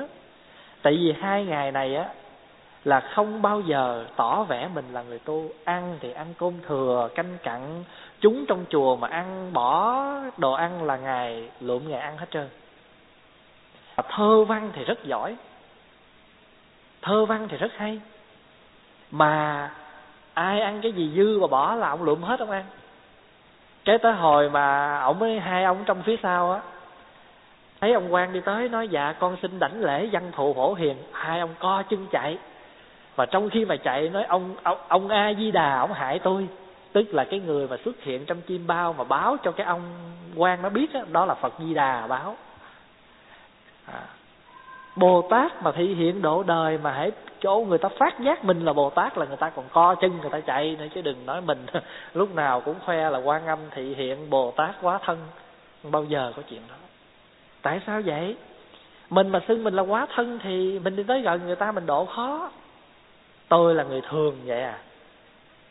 [0.81, 2.05] Tại vì hai ngày này á,
[2.83, 5.49] là không bao giờ tỏ vẻ mình là người tu.
[5.63, 7.83] Ăn thì ăn cơm thừa, canh cặn.
[8.19, 10.05] Chúng trong chùa mà ăn, bỏ
[10.37, 12.49] đồ ăn là ngày, lượm ngày ăn hết trơn.
[14.09, 15.35] Thơ văn thì rất giỏi.
[17.01, 17.99] Thơ văn thì rất hay.
[19.11, 19.69] Mà
[20.33, 22.63] ai ăn cái gì dư mà bỏ là ông lượm hết ông ăn.
[23.85, 26.61] Cái tới hồi mà ông với hai ông trong phía sau á
[27.81, 30.97] thấy ông quan đi tới nói dạ con xin đảnh lễ văn thụ phổ hiền.
[31.11, 32.37] Hai ông co chân chạy.
[33.15, 36.47] Và trong khi mà chạy nói ông ông, ông a di đà ông hại tôi.
[36.93, 39.81] Tức là cái người mà xuất hiện trong chim bao mà báo cho cái ông
[40.35, 42.35] quan nó biết đó, đó là phật di đà báo.
[43.85, 44.01] À
[44.95, 47.11] bồ tát mà thị hiện độ đời mà hãy
[47.41, 50.11] chỗ người ta phát giác mình là bồ tát là người ta còn co chân,
[50.21, 51.65] người ta chạy nữa chứ đừng nói mình.
[52.13, 55.17] Lúc nào cũng khoe là quan âm thị hiện bồ tát quá thân.
[55.83, 56.75] Không bao giờ có chuyện đó.
[57.61, 58.35] Tại sao vậy?
[59.09, 61.85] Mình mà xưng mình là quá thân thì mình đi tới gần người ta mình
[61.85, 62.51] độ khó.
[63.49, 64.77] Tôi là người thường vậy à.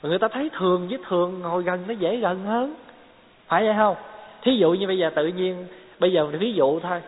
[0.03, 2.75] Người ta thấy thường với thường ngồi gần nó dễ gần hơn.
[3.47, 3.97] Phải vậy không?
[4.43, 5.67] Thí dụ như bây giờ tự nhiên,
[5.99, 7.01] bây giờ ví dụ thôi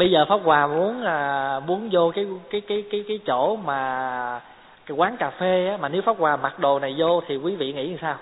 [0.00, 4.40] bây giờ pháp hòa muốn à, muốn vô cái cái cái cái cái chỗ mà
[4.86, 7.56] cái quán cà phê á mà nếu pháp hòa mặc đồ này vô thì quý
[7.56, 8.16] vị nghĩ sao?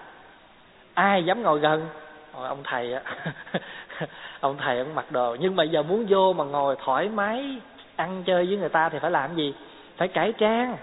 [0.95, 1.89] Ai dám ngồi gần?
[2.33, 3.01] Ôi, ông thầy á.
[4.41, 5.37] Ông thầy ông mặc đồ.
[5.41, 7.57] Nhưng mà giờ muốn vô mà ngồi thoải mái
[7.97, 9.55] ăn chơi với người ta thì phải làm gì?
[9.97, 10.76] Phải cải trang.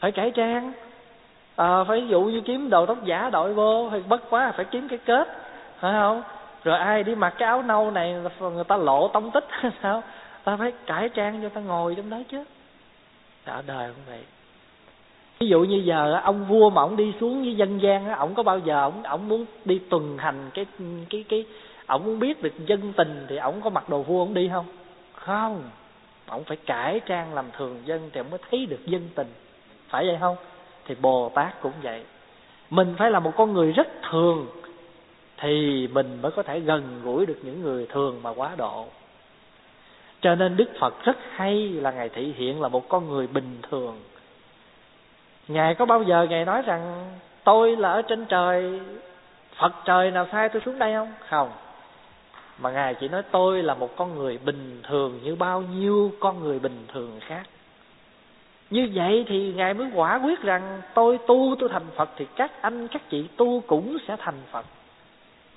[0.00, 0.72] Phải cải trang.
[1.56, 4.88] À, phải dụ như kiếm đồ tóc giả đội vô thì bất quá phải kiếm
[4.88, 5.28] cái kết.
[5.80, 6.22] Phải không?
[6.64, 9.48] Rồi ai đi mặc cái áo nâu này, người ta lộ tông tích,
[9.82, 10.02] sao?
[10.44, 12.44] Ta phải cải trang cho ta ngồi trong đó chứ.
[13.44, 14.24] Cả đời cũng vậy.
[15.40, 18.34] Ví dụ như giờ ông vua mà ông đi xuống với dân gian á, ông
[18.34, 20.66] có bao giờ ông ông muốn đi tuần hành cái
[21.10, 21.44] cái cái,
[21.86, 24.66] ông muốn biết được dân tình thì ông có mặc đồ vua ông đi không?
[25.14, 25.62] Không.
[26.26, 29.26] Ông phải cải trang làm thường dân thì ông mới thấy được dân tình.
[29.88, 30.36] Phải vậy không?
[30.86, 32.02] Thì bồ tát cũng vậy.
[32.70, 34.46] Mình phải là một con người rất thường
[35.42, 38.86] thì mình mới có thể gần gũi được những người thường mà quá độ.
[40.20, 43.58] Cho nên đức phật rất hay là ngài thị hiện là một con người bình
[43.70, 44.00] thường.
[45.48, 47.10] Ngài có bao giờ ngài nói rằng,
[47.44, 48.80] tôi là ở trên trời,
[49.56, 51.12] phật trời nào sai tôi xuống đây không?
[51.28, 51.50] Không.
[52.58, 56.40] Mà ngài chỉ nói, tôi là một con người bình thường như bao nhiêu con
[56.40, 57.42] người bình thường khác.
[58.70, 62.62] Như vậy thì ngài mới quả quyết rằng, tôi tu, tôi thành phật thì các
[62.62, 64.66] anh, các chị tu cũng sẽ thành phật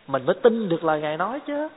[0.07, 1.67] mình mới tin được lời ngài nói chứ.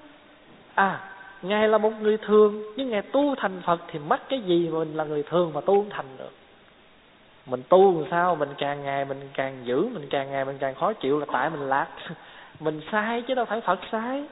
[0.75, 1.01] À
[1.43, 4.79] ngài là một người thường, nhưng ngài tu thành phật thì mắc cái gì mà
[4.79, 6.33] mình là người thường mà tu không thành được?
[7.47, 8.37] Mình tu làm sao?
[8.37, 11.51] Mình càng ngày mình càng giữ mình càng ngày mình càng khó chịu là tại
[11.51, 11.89] mình lạc.
[12.61, 14.25] Mình sai chứ đâu phải phật sai.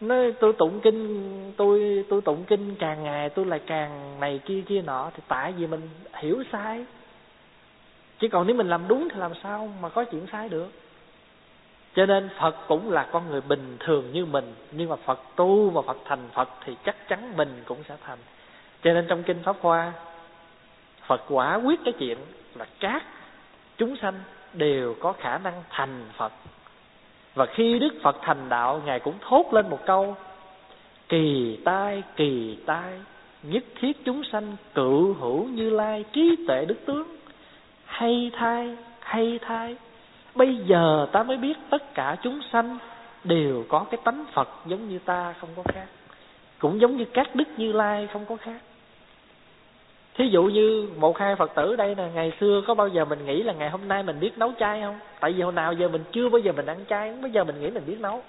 [0.00, 4.62] Nói tôi tụng kinh, tôi tôi tụng kinh càng ngày tôi lại càng này kia
[4.66, 5.80] kia nọ thì tại vì mình
[6.14, 6.84] hiểu sai.
[8.18, 10.68] Chứ còn nếu mình làm đúng thì làm sao mà có chuyện sai được?
[11.94, 14.54] Cho nên phật cũng là con người bình thường như mình.
[14.72, 18.18] Nhưng mà phật tu và phật thành phật thì chắc chắn mình cũng sẽ thành.
[18.82, 19.92] Cho nên trong kinh pháp hoa,
[21.06, 22.18] phật quả quyết cái chuyện
[22.54, 23.02] là các
[23.76, 24.14] chúng sanh
[24.52, 26.32] đều có khả năng thành phật.
[27.34, 30.16] Và khi đức phật thành đạo, ngài cũng thốt lên một câu,
[31.08, 33.00] kỳ tai kỳ tai,
[33.42, 37.16] nhất thiết chúng sanh cự hữu như lai trí tuệ đức tướng,
[37.84, 39.76] hay thai hay thai
[40.34, 42.78] bây giờ ta mới biết tất cả chúng sanh
[43.24, 45.86] đều có cái tánh phật giống như ta, không có khác.
[46.58, 48.60] Cũng giống như các đức như lai, không có khác.
[50.14, 53.26] Thí dụ như một hai phật tử đây nè, ngày xưa có bao giờ mình
[53.26, 54.98] nghĩ là ngày hôm nay mình biết nấu chay không?
[55.20, 57.60] Tại vì hồi nào giờ mình chưa bao giờ mình ăn chay bây giờ mình
[57.60, 58.22] nghĩ mình biết nấu.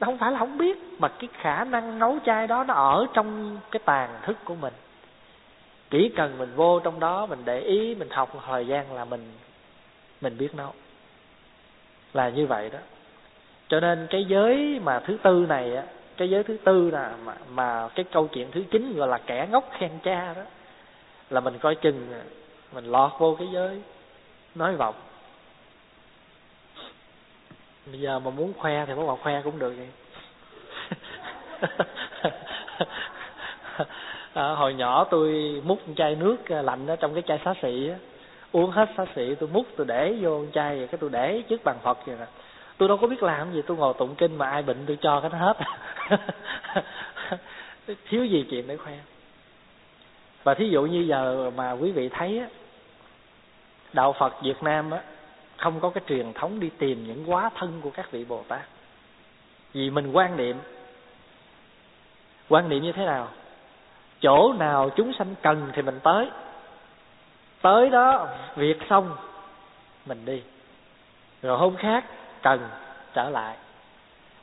[0.00, 3.58] Không phải là không biết, mà cái khả năng nấu chay đó nó ở trong
[3.70, 4.72] cái tàn thức của mình.
[5.90, 9.04] Chỉ cần mình vô trong đó, mình để ý, mình học một thời gian là
[9.04, 9.32] mình
[10.20, 10.72] mình biết nấu
[12.12, 12.78] là như vậy đó.
[13.68, 15.82] Cho nên cái giới mà thứ tư này á
[16.16, 19.48] cái giới thứ tư là mà, mà cái câu chuyện thứ chín gọi là kẻ
[19.50, 20.42] ngốc khen cha đó
[21.30, 22.12] là mình coi chừng
[22.72, 23.82] mình lọt vô cái giới
[24.54, 24.94] nói vọng.
[27.86, 29.88] Bây giờ mà muốn khoe thì có vào khoe cũng được vậy.
[34.32, 37.96] À, hồi nhỏ tôi múc chai nước lạnh ở trong cái chai xá xị á
[38.52, 41.64] uống hết xá xị tôi múc, tôi để vô chai vậy, cái tôi để trước
[41.64, 42.26] bàn phật vậy nè.
[42.78, 45.20] Tôi đâu có biết làm gì, tôi ngồi tụng kinh mà ai bệnh tôi cho
[45.20, 45.56] cái nó hết.
[48.08, 48.92] Thiếu gì chuyện để khoe.
[50.44, 52.46] Và thí dụ như giờ mà quý vị thấy á,
[53.92, 55.00] đạo phật việt nam á,
[55.56, 58.60] không có cái truyền thống đi tìm những quá thân của các vị bồ tát.
[59.72, 60.56] Vì mình quan niệm.
[62.48, 63.28] Quan niệm như thế nào?
[64.20, 66.26] Chỗ nào chúng sanh cần thì mình tới
[67.62, 69.16] tới đó việc xong
[70.06, 70.42] mình đi.
[71.42, 72.04] Rồi hôm khác
[72.42, 72.68] cần
[73.14, 73.56] trở lại.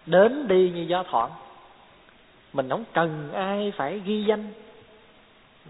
[0.05, 1.31] Đến đi như gió thoảng.
[2.53, 4.53] Mình không cần ai phải ghi danh.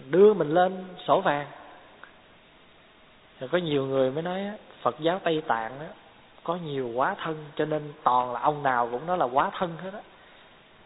[0.10, 1.48] Đưa mình lên sổ vàng.
[3.40, 4.42] Rồi có nhiều người mới nói
[4.82, 5.86] Phật giáo Tây Tạng đó,
[6.44, 9.78] có nhiều quá thân cho nên toàn là ông nào cũng nói là quá thân
[9.84, 10.00] hết á.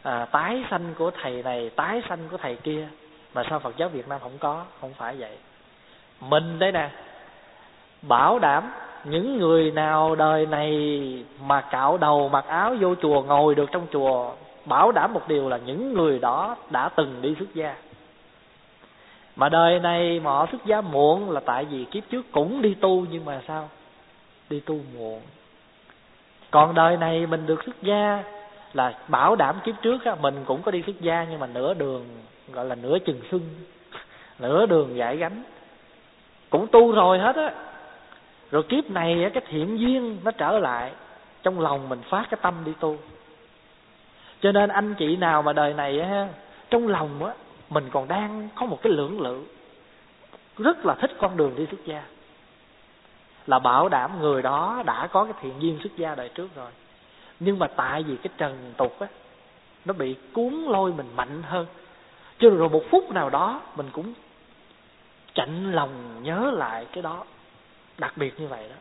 [0.03, 2.87] À, tái sanh của thầy này tái sanh của thầy kia.
[3.33, 4.65] Mà sao Phật giáo Việt Nam không có?
[4.81, 5.37] Không phải vậy
[6.19, 6.89] mình đây nè.
[8.01, 8.71] Bảo đảm
[9.03, 10.73] những người nào đời này
[11.45, 14.31] mà cạo đầu mặc áo vô chùa ngồi được trong chùa
[14.65, 17.75] bảo đảm một điều là những người đó đã từng đi xuất gia.
[19.35, 22.73] Mà đời này mà họ xuất gia muộn là tại vì kiếp trước cũng đi
[22.73, 23.69] tu nhưng mà sao?
[24.49, 25.21] Đi tu muộn.
[26.51, 28.23] Còn đời này mình được xuất gia
[28.73, 31.73] là bảo đảm kiếp trước á, mình cũng có đi xuất gia nhưng mà nửa
[31.73, 32.05] đường
[32.51, 33.41] gọi là nửa chừng xuân
[34.39, 35.43] nửa đường giải gánh
[36.49, 37.53] cũng tu rồi hết á.
[38.51, 40.91] Rồi kiếp này cái thiện duyên nó trở lại,
[41.43, 42.97] trong lòng mình phát cái tâm đi tu.
[44.41, 46.27] Cho nên anh chị nào mà đời này á
[46.69, 47.33] trong lòng á,
[47.69, 49.43] mình còn đang có một cái lưỡng lự.
[50.57, 52.03] Rất là thích con đường đi xuất gia.
[53.47, 56.71] Là bảo đảm người đó đã có cái thiện duyên xuất gia đời trước rồi.
[57.39, 59.07] Nhưng mà tại vì cái trần tục á,
[59.85, 61.65] nó bị cuốn lôi mình mạnh hơn.
[62.39, 64.13] Cho rồi một phút nào đó, mình cũng
[65.39, 67.23] chạnh lòng nhớ lại cái đó.
[67.97, 68.75] Đặc biệt như vậy đó.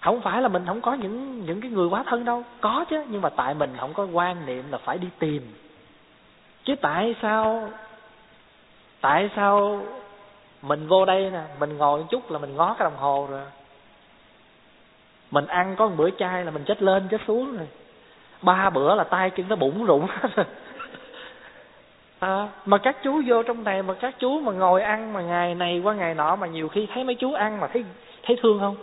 [0.00, 2.44] Không phải là mình không có những những cái người quá thân đâu.
[2.60, 5.54] Có chứ, nhưng mà tại mình không có quan niệm là phải đi tìm.
[6.64, 7.70] Chứ tại sao
[9.00, 9.84] tại sao
[10.62, 13.44] mình vô đây nè, mình ngồi một chút là mình ngó cái đồng hồ rồi.
[15.30, 17.68] Mình ăn có một bữa chay là mình chết lên chết xuống rồi.
[18.42, 20.46] Ba bữa là tay chân nó bụng rụng hết rồi
[22.24, 25.54] à, mà các chú vô trong này mà các chú mà ngồi ăn mà ngày
[25.54, 27.84] này qua ngày nọ mà nhiều khi thấy mấy chú ăn mà thấy
[28.22, 28.76] thấy thương không?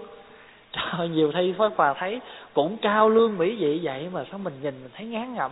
[0.72, 2.22] Trời nhiều thi phó quà thấy
[2.54, 5.52] cũng cao lương mỹ vị vậy mà sao mình nhìn mình thấy ngán ngẩm.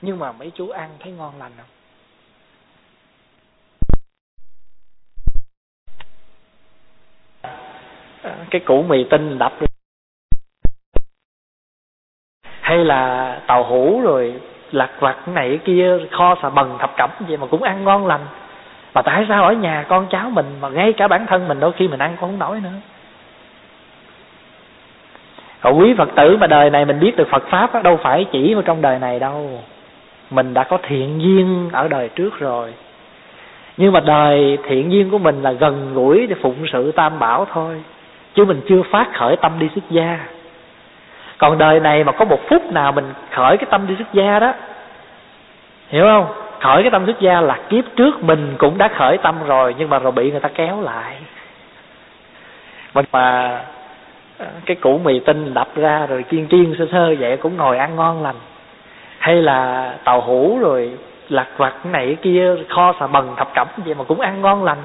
[0.00, 1.66] Nhưng mà mấy chú ăn thấy ngon lành không?
[8.22, 9.52] À, cái củ mì tinh đập.
[12.42, 14.40] Hay là tàu hũ rồi
[14.72, 18.20] lặt vặt này kia kho xà bần thập cẩm vậy mà cũng ăn ngon lành.
[18.94, 21.72] Mà tại sao ở nhà con cháu mình mà ngay cả bản thân mình đôi
[21.72, 22.70] khi mình ăn cũng không nổi nữa?
[25.60, 28.26] Còn quý phật tử mà đời này mình biết được phật pháp đó, đâu phải
[28.32, 29.60] chỉ vào trong đời này đâu.
[30.30, 32.72] Mình đã có thiện duyên ở đời trước rồi.
[33.76, 37.46] Nhưng mà đời thiện duyên của mình là gần gũi để phụng sự tam bảo
[37.52, 37.82] thôi.
[38.34, 40.18] Chứ mình chưa phát khởi tâm đi xuất gia
[41.40, 44.38] còn đời này mà có một phút nào mình khởi cái tâm đi xuất gia
[44.38, 44.52] đó,
[45.88, 46.26] hiểu không?
[46.60, 49.90] Khởi cái tâm xuất gia là kiếp trước mình cũng đã khởi tâm rồi, nhưng
[49.90, 51.16] mà rồi bị người ta kéo lại.
[52.94, 53.58] Mình mà
[54.38, 57.78] ờ, cái củ mì tinh đập ra rồi chiên chiên sơ sơ vậy cũng ngồi
[57.78, 58.36] ăn ngon lành.
[59.18, 60.92] Hay là tàu hũ rồi
[61.28, 64.82] lặt vặt này kia, kho xà bần thập cẩm vậy mà cũng ăn ngon lành.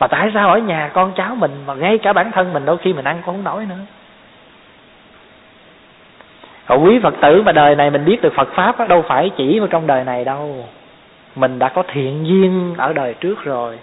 [0.00, 2.76] Mà tại sao ở nhà con cháu mình mà ngay cả bản thân mình, đôi
[2.76, 3.84] khi mình ăn cũng không nổi nữa
[6.68, 9.30] còn quý phật tử mà đời này mình biết được phật pháp đó, đâu phải
[9.36, 10.66] chỉ vào trong đời này đâu.
[11.34, 13.78] Mình đã có thiện duyên ở đời trước rồi.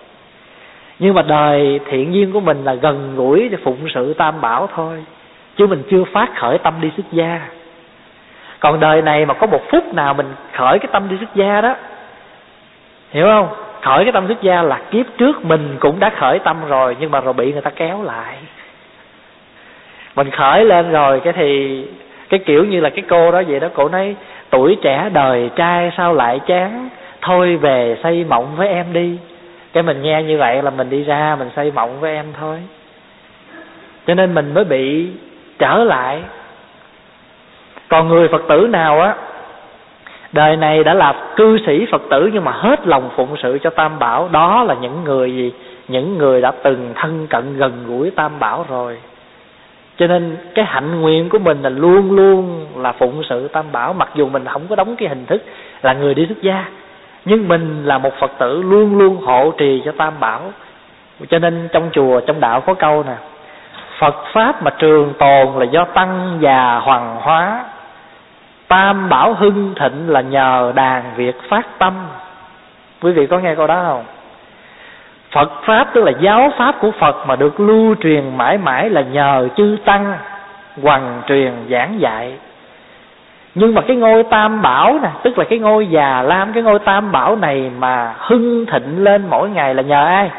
[1.00, 4.70] Nhưng mà đời thiện duyên của mình là gần gũi để phụng sự tam bảo
[4.76, 5.06] thôi.
[5.58, 7.42] Chứ mình chưa phát khởi tâm đi xuất gia.
[8.60, 11.62] Còn đời này mà có một phút nào mình khởi cái tâm đi xuất gia
[11.62, 11.76] đó
[13.12, 13.48] hiểu không?
[13.82, 17.12] Khởi cái tâm xuất gia là kiếp trước mình cũng đã khởi tâm rồi nhưng
[17.12, 18.38] mà rồi bị người ta kéo lại.
[20.16, 21.84] Mình khởi lên rồi cái thì
[22.30, 24.16] cái kiểu như là cái cô đó vậy đó, cổ nói,
[24.50, 26.90] tuổi trẻ đời trai sao lại chán?
[27.22, 29.18] Thôi về xây mộng với em đi.
[29.74, 32.58] Cái mình nghe như vậy là mình đi ra mình xây mộng với em thôi.
[34.08, 35.08] Cho nên mình mới bị
[35.60, 36.22] trở lại.
[37.90, 39.16] Còn người phật tử nào á,
[40.32, 43.70] đời này đã là cư sĩ phật tử nhưng mà hết lòng phụng sự cho
[43.70, 45.54] tam bảo, đó là những người gì?
[45.88, 48.98] Những người đã từng thân cận gần gũi tam bảo rồi
[49.98, 53.94] cho nên cái hạnh nguyện của mình là luôn luôn là phụng sự tam bảo,
[53.94, 55.44] mặc dù mình không có đóng cái hình thức
[55.82, 56.66] là người đi xuất gia.
[57.26, 60.42] Nhưng mình là một phật tử luôn luôn hộ trì cho tam bảo.
[61.30, 63.16] Cho nên trong chùa, trong đạo có câu nè,
[64.00, 67.66] phật pháp mà trường tồn là do tăng già hoàng hóa.
[68.68, 71.94] Tam bảo hưng thịnh là nhờ đàn việt phát tâm.
[73.02, 74.04] Quý vị có nghe câu đó không?
[75.36, 79.02] Phật Pháp, tức là giáo Pháp của Phật, mà được lưu truyền mãi mãi là
[79.02, 80.18] nhờ chư Tăng
[80.82, 82.34] Hoàng truyền giảng dạy.
[83.56, 86.80] Nhưng mà cái ngôi Tam Bảo nè, Tức là cái ngôi già Lam, Cái ngôi
[86.80, 90.32] Tam Bảo này mà hưng thịnh lên mỗi ngày là nhờ ai?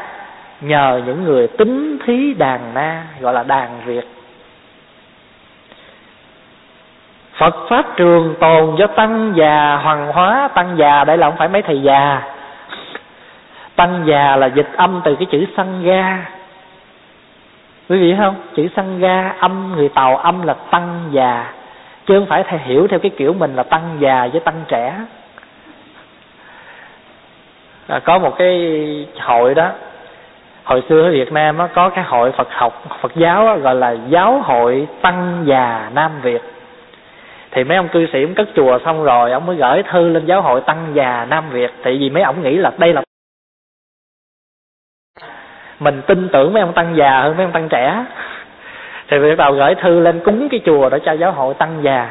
[0.61, 4.07] Nhờ những người tính thí đàn na, Gọi là đàn Việt.
[7.37, 10.49] Phật Pháp trường tồn do tăng già hoàng hóa.
[10.53, 12.21] Tăng già đây là không phải mấy thầy già.
[13.77, 16.25] Tăng già là dịch âm từ cái chữ săn ga.
[17.89, 18.35] Quý vị không?
[18.55, 21.53] Chữ săn ga âm người Tàu âm là tăng già.
[22.05, 24.93] Chứ không phải thầy hiểu theo cái kiểu mình là tăng già với tăng trẻ.
[27.87, 29.69] À, Có một cái hội đó.
[30.63, 33.75] Hồi xưa ở Việt Nam á, có cái hội Phật học Phật giáo đó, gọi
[33.75, 36.41] là Giáo hội Tăng già Nam Việt.
[37.57, 40.25] Thì mấy ông cư sĩ cũng cất chùa xong rồi ông mới gửi thư lên
[40.25, 41.71] giáo hội tăng già nam việt.
[41.83, 43.01] Tại vì mấy ông nghĩ là đây là
[45.79, 48.05] mình tin tưởng mấy ông tăng già hơn mấy ông tăng trẻ.
[49.07, 52.09] Thì phải đầu gửi thư lên cúng cái chùa để cho giáo hội tăng già.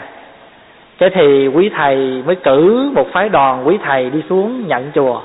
[0.98, 5.20] Cái thì quý thầy mới cử một phái đoàn quý thầy đi xuống nhận chùa.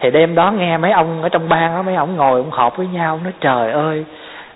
[0.00, 2.76] Thì đêm đó nghe mấy ông ở trong bang đó mấy ông ngồi ông họp
[2.76, 4.04] với nhau, nói, trời ơi,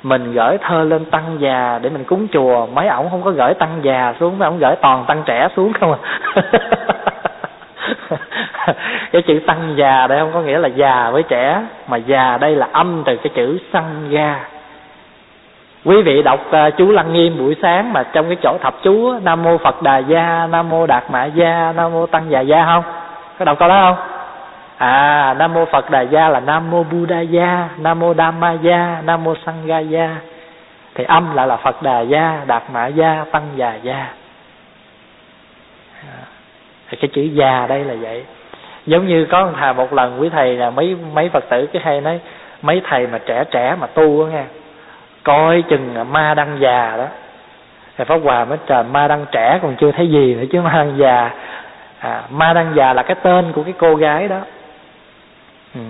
[0.03, 2.67] mình gửi thơ lên tăng già để mình cúng chùa.
[2.67, 5.73] Mấy ổng không có gửi tăng già xuống, mấy ổng gửi toàn tăng trẻ xuống
[5.73, 5.99] không à.
[9.13, 12.57] cái chữ tăng già đây không có nghĩa là già với trẻ mà già đây
[12.57, 14.39] là âm từ cái chữ săn ga.
[15.85, 19.19] Quý vị đọc uh, chú lăng nghiêm buổi sáng mà trong cái chỗ thập chú
[19.23, 22.65] nam mô phật đà gia nam mô đạt mã gia nam mô tăng già gia
[22.65, 22.83] không?
[23.39, 24.07] Có đọc câu đó không?
[24.77, 29.03] À nam mô phật đà gia là nam mô buddha gia nam mô dhamma gia
[29.05, 30.17] nam mô sangha gia.
[30.95, 34.07] Thì âm lại là phật đà gia đạt mã gia tăng già gia.
[36.03, 36.19] À,
[36.89, 38.25] thì cái chữ già đây là vậy
[38.87, 41.83] giống như có một thà một lần quý thầy là mấy mấy phật tử cái
[41.85, 42.21] hay nói
[42.63, 44.45] mấy thầy mà trẻ trẻ mà tu á nghe
[45.23, 47.07] coi chừng ma đăng già đó.
[47.97, 50.73] Thì pháp hòa mới trời ma đăng trẻ còn chưa thấy gì nữa chứ ma
[50.73, 51.31] đăng già.
[51.99, 54.41] À, ma đăng già là cái tên của cái cô gái đó.
[55.75, 55.81] Ừ.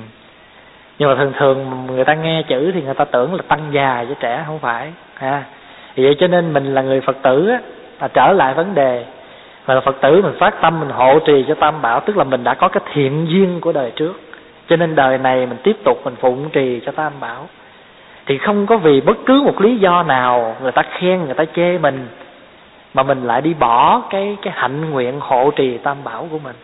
[0.98, 4.04] nhưng mà thường thường người ta nghe chữ thì người ta tưởng là tăng già
[4.06, 5.42] với trẻ không phải à
[5.96, 7.58] vậy cho nên mình là người phật tử á
[8.00, 9.04] là trở lại vấn đề
[9.66, 12.24] mà là phật tử mình phát tâm, mình hộ trì cho tam bảo, tức là
[12.24, 14.20] mình đã có cái thiện duyên của đời trước.
[14.68, 17.48] Cho nên đời này mình tiếp tục mình phụng trì cho tam bảo.
[18.26, 21.44] Thì không có vì bất cứ một lý do nào người ta khen, người ta
[21.44, 22.08] chê mình,
[22.94, 26.56] mà mình lại đi bỏ cái cái hạnh nguyện hộ trì tam bảo của mình.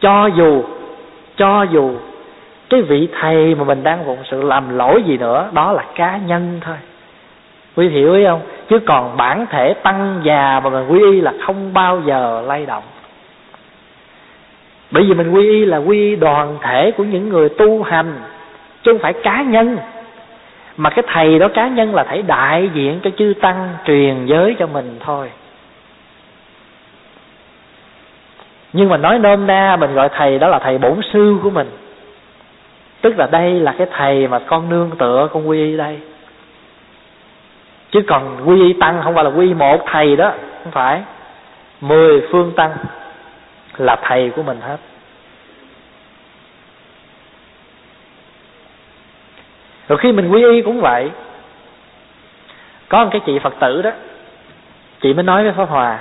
[0.00, 0.62] Cho dù
[1.36, 1.94] cho dù
[2.70, 6.16] cái vị thầy mà mình đang phụng sự làm lỗi gì nữa, đó là cá
[6.16, 6.76] nhân thôi
[7.76, 8.40] quý hiểu ý không?
[8.68, 12.66] Chứ còn bản thể tăng già mà mình quy y là không bao giờ lay
[12.66, 12.82] động.
[14.90, 18.20] Bởi vì mình quy y là quy y đoàn thể của những người tu hành,
[18.82, 19.78] chứ không phải cá nhân.
[20.76, 24.56] Mà cái thầy đó, cá nhân là thầy đại diện cho chư tăng truyền giới
[24.58, 25.30] cho mình thôi.
[28.72, 31.70] Nhưng mà nói nôm na, mình gọi thầy đó là thầy bổn sư của mình.
[33.00, 35.98] Tức là đây là cái thầy mà con nương tựa con quy y đây
[37.90, 40.32] chứ còn quy y tăng không phải là quy một thầy đó
[40.64, 41.02] không phải.
[41.80, 42.76] Mười phương tăng
[43.76, 44.76] là thầy của mình hết.
[49.88, 51.10] Rồi khi mình quy y cũng vậy
[52.88, 53.90] có một cái chị phật tử đó
[55.00, 55.98] chị mới nói với pháp hòa.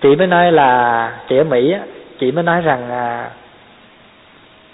[0.00, 1.80] Chị mới nói là chị ở mỹ á
[2.18, 3.30] chị mới nói rằng à,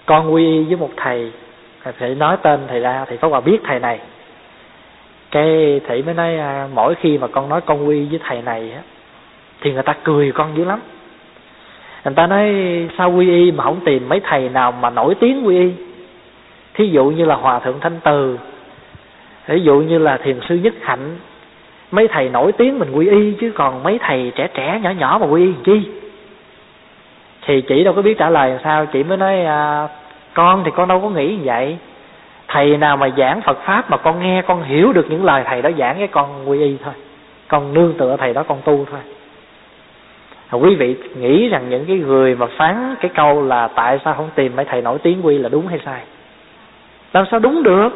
[0.07, 1.33] con quy y với một thầy.
[1.99, 4.01] Thầy nói tên thầy ra thì pháp hòa biết thầy này
[5.33, 8.73] cái thầy mới nói à, mỗi khi mà con nói con quy với thầy này
[8.73, 8.83] á
[9.61, 10.81] thì người ta cười con dữ lắm.
[12.05, 12.55] Người ta nói
[12.99, 15.71] sao quy y mà không tìm mấy thầy nào mà nổi tiếng quy y?
[16.75, 18.39] Thí dụ như là hòa thượng thanh từ
[19.47, 21.17] ví dụ như là thiền sư nhất hạnh
[21.91, 25.19] mấy thầy nổi tiếng mình quy y chứ còn mấy thầy trẻ trẻ nhỏ nhỏ
[25.21, 25.83] mà quy y chi?
[27.47, 29.89] Thì chị đâu có biết trả lời làm sao chị mới nói à,
[30.35, 31.77] con thì con đâu có nghĩ như vậy
[32.53, 35.63] thầy nào mà giảng Phật pháp mà con nghe, con hiểu được những lời thầy
[35.63, 36.95] đó giảng cái con quy y thôi.
[37.49, 39.01] Con nương tựa thầy đó, con tu thôi.
[40.49, 44.15] À, quý vị nghĩ rằng những cái người mà phán cái câu là tại sao
[44.15, 46.01] không tìm mấy thầy nổi tiếng quy là đúng hay sai?
[47.13, 47.89] Làm sao đúng được?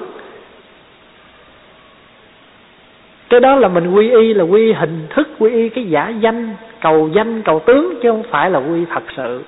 [3.29, 6.55] Cái đó là mình quy y, là quy hình thức, quy y cái giả danh,
[6.81, 9.43] cầu danh, cầu tướng, chứ không phải là quy thật sự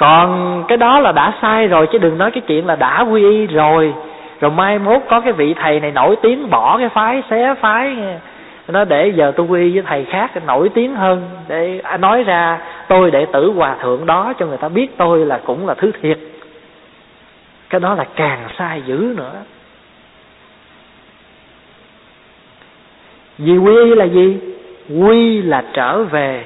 [0.00, 3.22] còn cái đó là đã sai rồi, chứ đừng nói cái chuyện là đã quy
[3.22, 3.94] y rồi.
[4.40, 7.96] Rồi mai mốt có cái vị thầy này nổi tiếng bỏ cái phái, xé phái
[8.68, 11.28] nó để giờ tôi quy với thầy khác nổi tiếng hơn.
[11.48, 15.26] Để à, nói ra, tôi đệ tử hòa thượng đó cho người ta biết tôi
[15.26, 16.18] là cũng là thứ thiệt.
[17.70, 19.32] Cái đó là càng sai dữ nữa.
[23.38, 24.38] Vì quy y là gì?
[25.00, 26.44] Quy là trở về,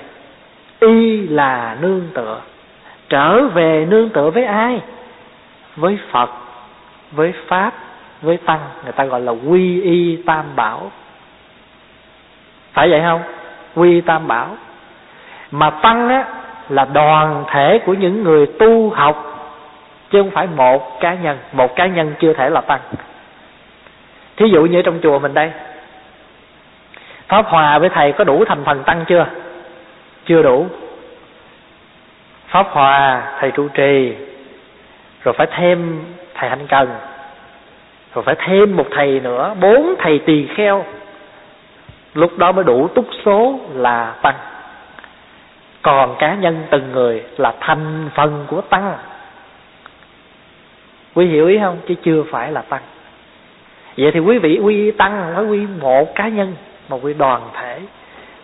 [0.81, 2.41] y là nương tựa
[3.15, 4.81] trở về nương tựa với ai?
[5.77, 6.31] Với phật,
[7.13, 7.73] với pháp,
[8.23, 8.61] với tăng.
[8.85, 10.91] Người ta gọi là quy y tam bảo.
[12.73, 13.23] Phải vậy không?
[13.75, 14.57] Quy tam bảo.
[15.51, 16.25] Mà tăng á,
[16.69, 19.17] là đoàn thể của những người tu học,
[20.11, 21.39] chứ không phải một cá nhân.
[21.53, 22.81] Một cá nhân chưa thể là tăng.
[24.37, 25.51] Thí dụ như trong chùa mình đây.
[27.29, 29.27] Pháp hòa với thầy có đủ thành phần tăng chưa?
[30.25, 30.67] Chưa đủ
[32.55, 34.15] pháp hòa thầy trụ trì.
[35.25, 36.89] Rồi phải thêm thầy hạnh cần.
[38.15, 40.85] Rồi phải thêm một thầy nữa, bốn thầy tỳ kheo.
[42.15, 44.35] Lúc đó mới đủ túc số là tăng.
[45.83, 48.95] Còn cá nhân từng người là thành phần của tăng.
[51.15, 51.79] Quý hiểu ý không?
[51.89, 52.83] Chứ chưa phải là tăng.
[53.97, 56.55] Vậy thì quý vị quy tăng phải quy một cá nhân
[56.89, 57.81] mà quy đoàn thể.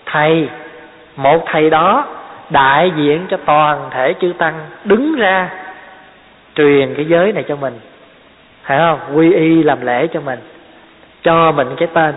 [0.07, 0.49] Thầy,
[1.17, 2.07] một thầy đó
[2.51, 5.51] đại diện cho toàn thể chư tăng đứng ra
[6.55, 7.75] truyền cái giới này cho mình.
[8.63, 9.01] Phải không?
[9.15, 10.39] Quy y làm lễ cho mình
[11.23, 12.15] cho mình cái tên.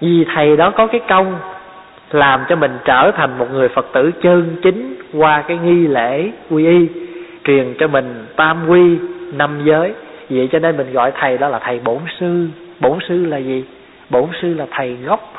[0.00, 1.38] Vì thầy đó có cái công
[2.10, 6.30] làm cho mình trở thành một người phật tử chân chính qua cái nghi lễ
[6.50, 6.88] quy y,
[7.44, 8.98] truyền cho mình tam quy,
[9.32, 9.94] năm giới.
[10.30, 12.48] Vậy cho nên mình gọi thầy đó là thầy bổn sư.
[12.80, 13.64] Bổn sư là gì?
[14.10, 15.32] Bổn sư là thầy gốc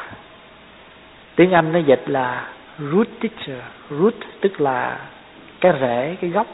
[1.36, 2.44] tiếng anh nó dịch là
[2.92, 4.98] root teacher root, tức là
[5.62, 6.48] cái rễ, cái gốc.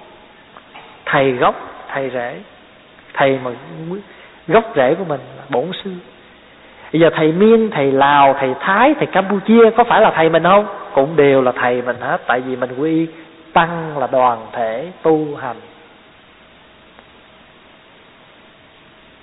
[1.06, 1.56] Thầy gốc,
[1.94, 2.40] thầy rễ.
[3.14, 3.52] Thầy mà
[4.48, 5.92] gốc rễ của mình là bổn sư.
[6.94, 10.44] Bây giờ thầy miên, thầy lào, thầy thái, thầy campuchia, có phải là thầy mình
[10.44, 10.66] không?
[10.94, 13.08] Cũng đều là thầy mình hết, tại vì mình quy
[13.54, 15.58] tăng là đoàn thể tu hành.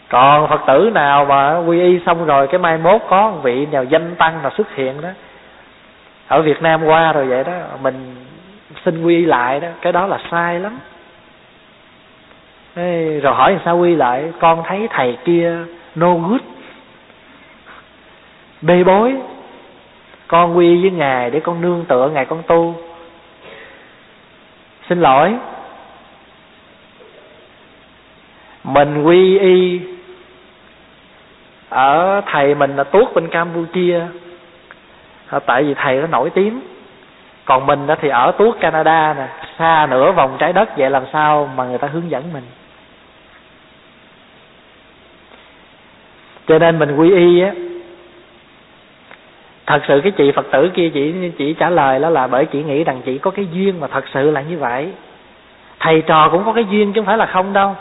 [0.09, 3.67] Còn phật tử nào mà quy y xong rồi, cái mai mốt có một vị
[3.67, 5.09] nào danh tăng là xuất hiện đó
[6.31, 7.53] ở việt nam qua rồi vậy đó
[7.83, 8.17] mình
[8.85, 10.79] xin quy lại đó cái đó là sai lắm.
[12.75, 14.33] Ê, rồi hỏi sao quy lại?
[14.41, 15.57] Con thấy thầy kia
[15.95, 16.41] no good
[18.63, 19.15] bê bối.
[20.27, 22.75] Con quy với ngài để con nương tựa ngài con tu.
[24.89, 25.35] Xin lỗi.
[28.65, 29.81] Mình quy y
[31.69, 34.01] ở thầy mình là tuốt bên campuchia
[35.39, 36.61] tại vì thầy nó nổi tiếng.
[37.45, 39.27] Còn mình đó thì ở tuốt canada nè,
[39.59, 42.45] xa nửa vòng trái đất, vậy làm sao mà người ta hướng dẫn mình?
[46.47, 47.53] Cho nên mình quy y á.
[49.67, 52.63] Thật sự cái chị phật tử kia, chị chị trả lời đó là bởi chị
[52.63, 54.93] nghĩ rằng chị có cái duyên mà thật sự là như vậy.
[55.81, 57.77] Thầy trò cũng có cái duyên chứ không phải là không đâu.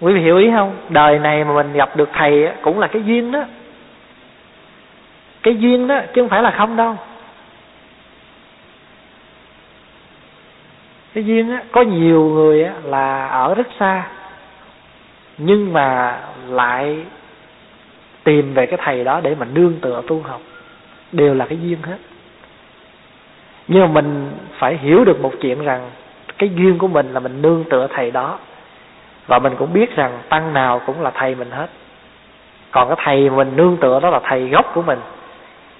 [0.00, 0.76] Quý vị hiểu ý không?
[0.88, 3.44] Đời này mà mình gặp được thầy cũng là cái duyên đó
[5.42, 6.96] cái duyên đó, chứ không phải là không đâu.
[11.14, 14.06] Cái duyên á, có nhiều người á là ở rất xa,
[15.38, 16.18] nhưng mà
[16.48, 16.96] lại
[18.24, 20.40] tìm về cái thầy đó để mà nương tựa tu học.
[21.12, 21.98] Đều là cái duyên hết.
[23.68, 25.90] Nhưng mà mình phải hiểu được một chuyện rằng
[26.38, 28.38] cái duyên của mình là mình nương tựa thầy đó,
[29.26, 31.66] và mình cũng biết rằng tăng nào cũng là thầy mình hết.
[32.70, 34.98] Còn cái thầy mình nương tựa đó là thầy gốc của mình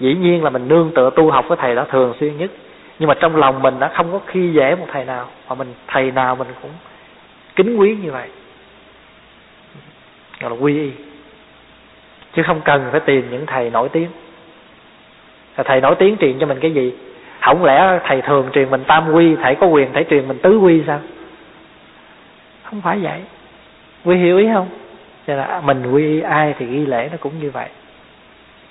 [0.03, 2.51] dĩ nhiên là mình nương tựa tu học với thầy đó thường xuyên nhất.
[2.99, 5.75] Nhưng mà trong lòng mình đã không có khi dễ một thầy nào, mà mình,
[5.89, 6.71] thầy nào mình cũng
[7.57, 8.29] kính quý như vậy.
[10.41, 10.91] Gọi là quy y.
[12.35, 14.09] Chứ không cần phải tìm những thầy nổi tiếng.
[15.65, 16.93] Thầy nổi tiếng truyền cho mình cái gì?
[17.41, 20.59] Không lẽ thầy thường truyền mình tam quy, thầy có quyền thầy truyền mình tứ
[20.59, 21.01] quy sao?
[22.63, 23.21] Không phải vậy.
[24.05, 24.69] Quy hiểu ý không?
[25.27, 27.69] Cho là mình quy ai thì ghi lễ nó cũng như vậy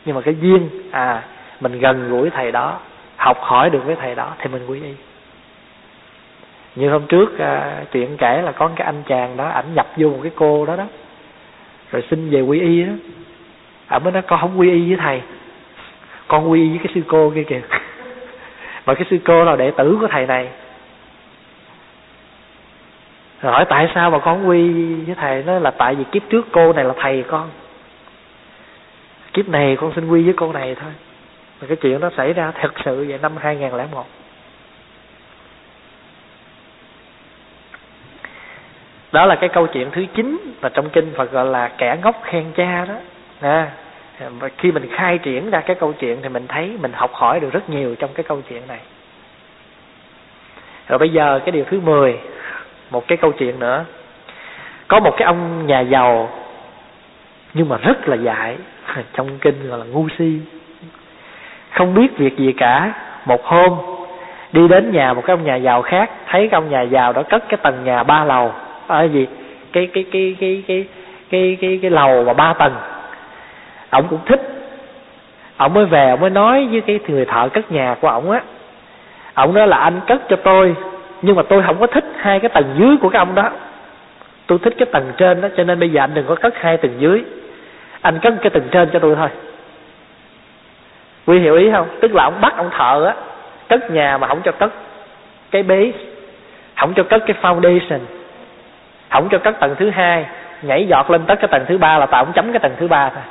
[0.05, 1.23] nhưng mà cái duyên à
[1.59, 2.79] mình gần gũi thầy đó
[3.17, 4.93] học hỏi được với thầy đó thì mình quy y.
[6.75, 10.09] Như hôm trước à, chuyện kể là có cái anh chàng đó ảnh nhập vô
[10.09, 10.85] một cái cô đó đó
[11.91, 12.93] rồi xin về quy y đó.
[13.87, 15.21] Ảnh mới nói con không quy y với thầy
[16.27, 17.61] con quy y với cái sư cô kia kìa.
[18.85, 20.47] Mà cái sư cô là đệ tử của thầy này.
[23.41, 25.43] Rồi hỏi tại sao mà con quy với thầy?
[25.43, 27.49] Nó là tại vì kiếp trước cô này là thầy con
[29.33, 30.91] kiếp này con xin quy với cô này thôi.
[31.61, 34.05] Mà cái chuyện nó xảy ra thật sự vậy năm 2001
[39.11, 42.21] đó là cái câu chuyện thứ chín mà trong kinh Phật gọi là kẻ ngốc
[42.23, 42.95] khen cha đó.
[43.41, 43.71] À,
[44.29, 47.39] và khi mình khai triển ra cái câu chuyện thì mình thấy mình học hỏi
[47.39, 48.79] được rất nhiều trong cái câu chuyện này.
[50.87, 52.19] Rồi bây giờ cái điều thứ 10
[52.89, 53.85] một cái câu chuyện nữa.
[54.87, 56.29] Có một cái ông nhà giàu
[57.53, 58.57] nhưng mà rất là dại.
[59.13, 60.39] Trong kinh gọi là ngu si.
[61.71, 62.93] Không biết việc gì cả.
[63.25, 63.77] Một hôm,
[64.51, 66.11] đi đến nhà một cái ông nhà giàu khác.
[66.27, 68.53] Thấy cái ông nhà giàu đó cất cái tầng nhà ba lầu.
[68.87, 69.27] Ở gì?
[69.73, 70.85] Cái cái cái cái cái
[71.29, 72.75] cái cái cái lầu mà ba tầng.
[73.89, 74.41] Ông cũng thích.
[75.57, 78.41] Ông mới về ổng mới nói với cái người thợ cất nhà của ông á.
[79.33, 80.75] Ông nói là anh cất cho tôi,
[81.21, 83.49] nhưng mà tôi không có thích hai cái tầng dưới của cái ông đó.
[84.47, 86.77] Tôi thích cái tầng trên đó, cho nên bây giờ anh đừng có cất hai
[86.77, 87.23] tầng dưới
[88.01, 89.29] anh cất cái tầng trên cho tôi thôi.
[91.25, 91.87] Quý hiểu ý không?
[92.01, 93.15] Tức là ông bắt ông thợ á,
[93.69, 94.71] cất nhà mà không cho cất
[95.51, 95.99] cái base,
[96.77, 97.99] không cho cất cái foundation,
[99.09, 100.25] không cho cất tầng thứ hai,
[100.61, 102.87] nhảy giọt lên tất cái tầng thứ ba là tạo ông chấm cái tầng thứ
[102.87, 103.23] ba thôi.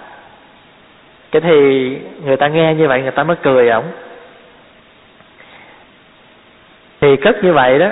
[1.30, 1.90] Cái thì
[2.24, 3.84] người ta nghe như vậy người ta mới cười ổng.
[7.00, 7.86] Thì cất như vậy đó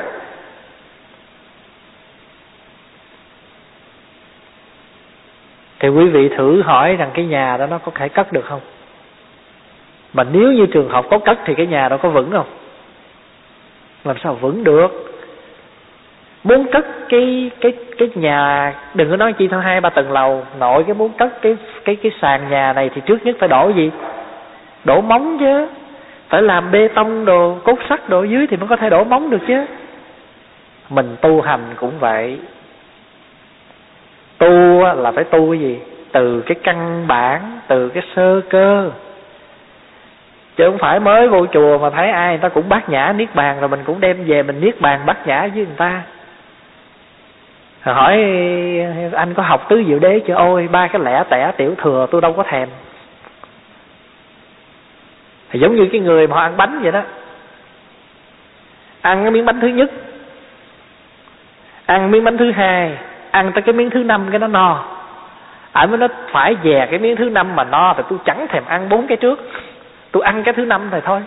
[5.89, 8.61] thì quý vị thử hỏi rằng cái nhà đó nó có thể cất được không?
[10.12, 12.47] Mà nếu như trường học có cất thì cái nhà đó có vững không?
[14.05, 15.20] Làm sao vững được?
[16.45, 20.45] Muốn cất cái cái cái nhà, đừng có nói chi thôi, hai ba tầng lầu,
[20.59, 23.72] nội cái muốn cất cái cái cái sàn nhà này thì trước nhất phải đổ
[23.76, 23.91] gì?
[24.84, 25.66] Đổ móng chứ.
[26.28, 29.30] Phải làm bê tông đồ, cốt sắt đồ, dưới thì mới có thể đổ móng
[29.30, 29.64] được chứ.
[30.91, 32.39] Mình tu hành cũng vậy
[34.39, 35.78] tu là phải tu cái gì?
[36.12, 38.91] Từ cái căn bản, từ cái sơ cơ.
[40.57, 43.34] Chứ không phải mới vô chùa mà thấy ai người ta cũng bát nhã niết
[43.34, 46.03] bàn rồi mình cũng đem về mình niết bàn bát nhã với người ta.
[47.80, 48.12] Hỏi,
[49.12, 50.34] anh có học tứ diệu đế chưa?
[50.34, 52.68] Ôi, ba cái lẻ tẻ tiểu thừa tôi đâu có thèm.
[55.51, 57.03] Thì giống như cái người mà họ ăn bánh vậy đó.
[59.01, 59.91] Ăn cái miếng bánh thứ nhất,
[61.86, 62.99] ăn miếng bánh thứ hai
[63.39, 64.84] ăn tới cái miếng thứ năm, cái nó no.
[65.72, 68.62] Ảnh mới nói, phải về cái miếng thứ năm mà no thì tôi chẳng thèm
[68.66, 69.51] ăn bốn cái trước.
[70.12, 71.20] Tôi ăn cái thứ năm này thôi.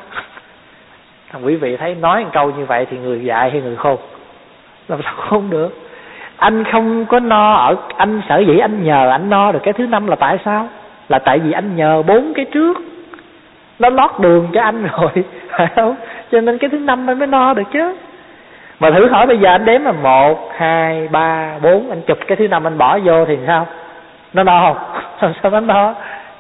[1.32, 3.98] Thằng quý vị thấy nói một câu như vậy thì người dạy hay người khôn?
[4.88, 5.78] Làm sao không được?
[6.38, 9.88] Anh không có no ở, anh sở dĩ anh nhờ anh no được cái thứ
[9.88, 10.70] năm là tại sao?
[11.10, 12.78] Là tại vì anh nhờ bốn cái trước.
[13.80, 15.12] Nó lót đường cho anh rồi,
[15.50, 15.96] phải không?
[16.32, 17.96] Cho nên cái thứ năm anh mới no được chứ
[18.82, 22.36] mà thử hỏi bây giờ anh đếm là một, hai, ba, bốn, anh chụp cái
[22.38, 23.68] thứ năm anh bỏ vô thì sao?
[24.34, 25.34] Nó no không?
[25.42, 25.94] Sao nó no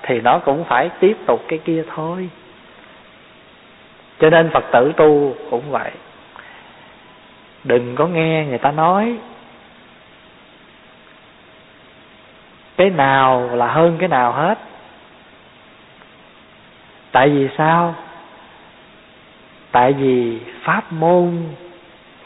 [0.03, 2.29] thì nó cũng phải tiếp tục cái kia thôi.
[4.19, 5.91] Cho nên phật tử tu cũng vậy.
[7.63, 9.15] Đừng có nghe người ta nói
[12.77, 14.57] cái nào là hơn cái nào hết.
[17.11, 17.95] Tại vì sao?
[19.71, 21.37] Tại vì pháp môn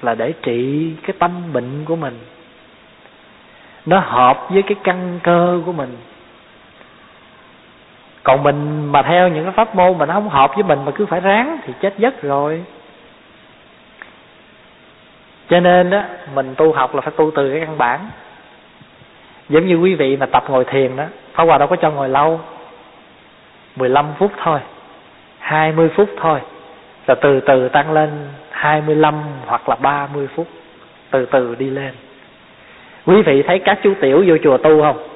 [0.06, 2.20] là để trị cái tâm bệnh của mình.
[3.86, 5.98] Nó hợp với cái căn cơ của mình.
[8.24, 10.92] Còn mình mà theo những cái pháp môn mà nó không hợp với mình mà
[10.96, 12.64] cứ phải ráng thì chết giấc rồi.
[15.50, 16.04] Cho nên đó,
[16.34, 18.00] mình tu học là phải tu từ cái căn bản.
[19.50, 21.04] Giống như quý vị mà tập ngồi thiền đó,
[21.34, 22.40] Pháp Hòa đâu có cho ngồi lâu.
[23.76, 24.60] 15 phút thôi
[25.40, 26.40] 20 phút thôi,
[27.08, 28.10] là từ từ tăng lên.
[28.66, 30.48] 25 hoặc là 30 phút
[31.12, 31.94] Từ từ đi lên.
[33.06, 35.08] Quý vị thấy các chú tiểu vô chùa tu không?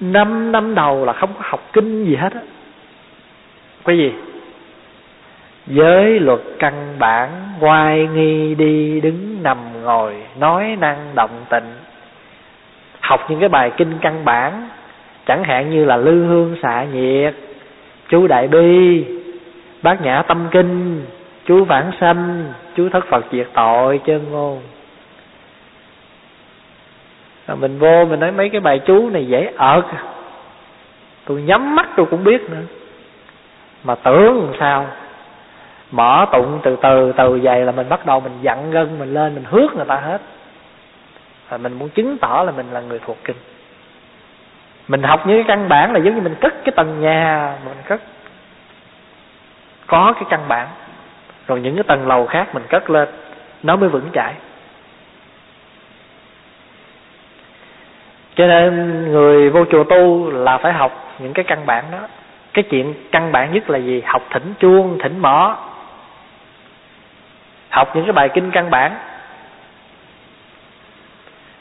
[0.00, 2.40] Năm năm đầu là không có học kinh gì hết á.
[3.84, 4.12] Cái gì
[5.66, 11.74] Giới luật căn bản Ngoài nghi đi đứng nằm ngồi, Nói năng động tịnh.
[13.00, 14.68] Học những cái bài kinh căn bản,
[15.26, 17.34] chẳng hạn như là lư hương xạ nhiệt,
[18.08, 19.04] chú đại bi,
[19.82, 21.04] bát nhã tâm kinh
[21.44, 24.62] chú vãng sanh, chú thất phật diệt tội chân ngôn
[27.46, 29.84] rồi mình vô, mình nói mấy cái bài chú này dễ ợt.
[31.24, 32.62] Tôi nhắm mắt tôi cũng biết nữa.
[33.84, 34.86] Mà tưởng làm sao?
[35.90, 39.34] Mở tụng từ từ từ vậy là mình bắt đầu mình dặn gân, mình lên,
[39.34, 40.20] mình hước người ta hết.
[41.48, 43.36] Và mình muốn chứng tỏ là mình là người thuộc kinh.
[44.88, 47.76] Mình học những cái căn bản là giống như mình cất cái tầng nhà, mình
[47.86, 48.00] cất.
[49.86, 50.68] Có cái căn bản
[51.46, 53.08] rồi những cái tầng lầu khác mình cất lên,
[53.62, 54.34] nó mới vững chãi.
[58.34, 61.98] Cho nên người vô chùa tu là phải học những cái căn bản đó.
[62.52, 64.02] Cái chuyện căn bản nhất là gì?
[64.06, 65.56] Học thỉnh chuông, thỉnh mỏ.
[67.70, 68.92] Học những cái bài kinh căn bản.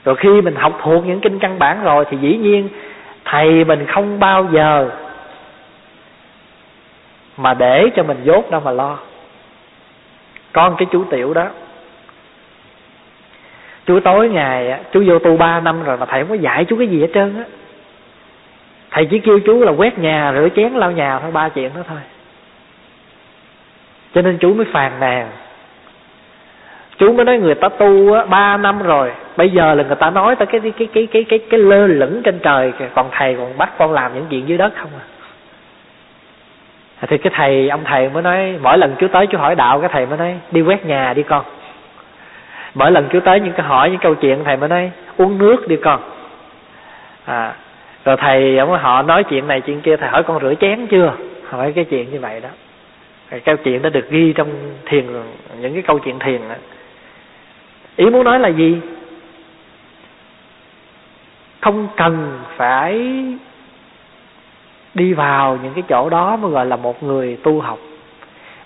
[0.05, 2.69] Rồi khi mình học thuộc những kinh căn bản rồi thì dĩ nhiên
[3.25, 4.89] thầy mình không bao giờ
[7.37, 8.97] mà để cho mình dốt đâu mà lo
[10.53, 11.47] con cái chú tiểu đó.
[13.85, 16.77] Chú tối ngày chú vô tu ba năm rồi mà thầy không có dạy chú
[16.77, 17.43] cái gì hết trơn á.
[18.91, 21.81] Thầy chỉ kêu chú là quét nhà rửa chén lau nhà thôi ba chuyện đó
[21.87, 21.97] thôi.
[24.15, 25.29] Cho nên chú mới phàn nàn.
[26.97, 30.09] Chú mới nói người ta tu á ba năm rồi bây giờ là người ta
[30.09, 32.89] nói tới cái cái cái cái cái cái, cái lơ lửng trên trời kìa.
[32.95, 35.05] Còn thầy còn bắt con làm những chuyện dưới đất không à?
[37.07, 39.89] Thì cái thầy, ông thầy mới nói, mỗi lần chú tới chú hỏi đạo, cái
[39.93, 41.45] thầy mới nói, đi quét nhà đi con.
[42.73, 45.67] Mỗi lần chú tới những cái hỏi những câu chuyện, thầy mới nói, uống nước
[45.67, 45.99] đi con.
[47.25, 47.53] À
[48.05, 51.13] rồi thầy, ông họ nói chuyện này chuyện kia, thầy hỏi con rửa chén chưa?
[51.49, 52.49] Hỏi cái chuyện như vậy đó.
[53.29, 54.49] Cái câu chuyện đó được ghi trong
[54.85, 55.05] thiền,
[55.59, 56.55] những cái câu chuyện thiền đó.
[57.95, 58.77] ý muốn nói là gì?
[61.61, 63.15] Không cần phải
[64.93, 67.79] đi vào những cái chỗ đó mới gọi là một người tu học.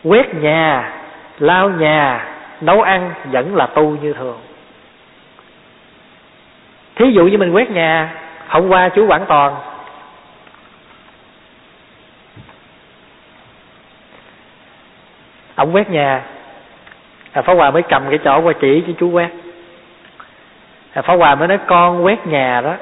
[0.03, 0.93] Quét nhà
[1.39, 2.27] lau nhà
[2.61, 4.39] nấu ăn vẫn là tu như thường.
[6.95, 8.13] Thí dụ như mình quét nhà
[8.47, 9.55] hôm qua chú quản toàn.
[15.55, 16.21] Ông quét nhà.
[17.31, 19.29] À, phó Hòa mới cầm cái chỗ qua chỉ cho chú quét.
[20.93, 22.73] À, Hòa mới nói con quét nhà đó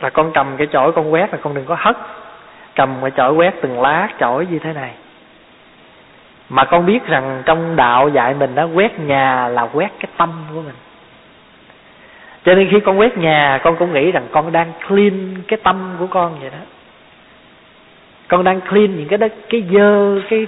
[0.00, 1.96] là con cầm cái chổi con quét là con đừng có hất
[2.76, 4.90] cầm cái chổi quét từng lá chổi như thế này.
[6.48, 10.32] Mà con biết rằng trong đạo dạy mình đó, quét nhà là quét cái tâm
[10.54, 10.74] của mình.
[12.44, 15.96] Cho nên khi con quét nhà, con cũng nghĩ rằng con đang clean cái tâm
[15.98, 16.58] của con vậy đó.
[18.28, 20.46] Con đang clean những cái đất, cái dơ, cái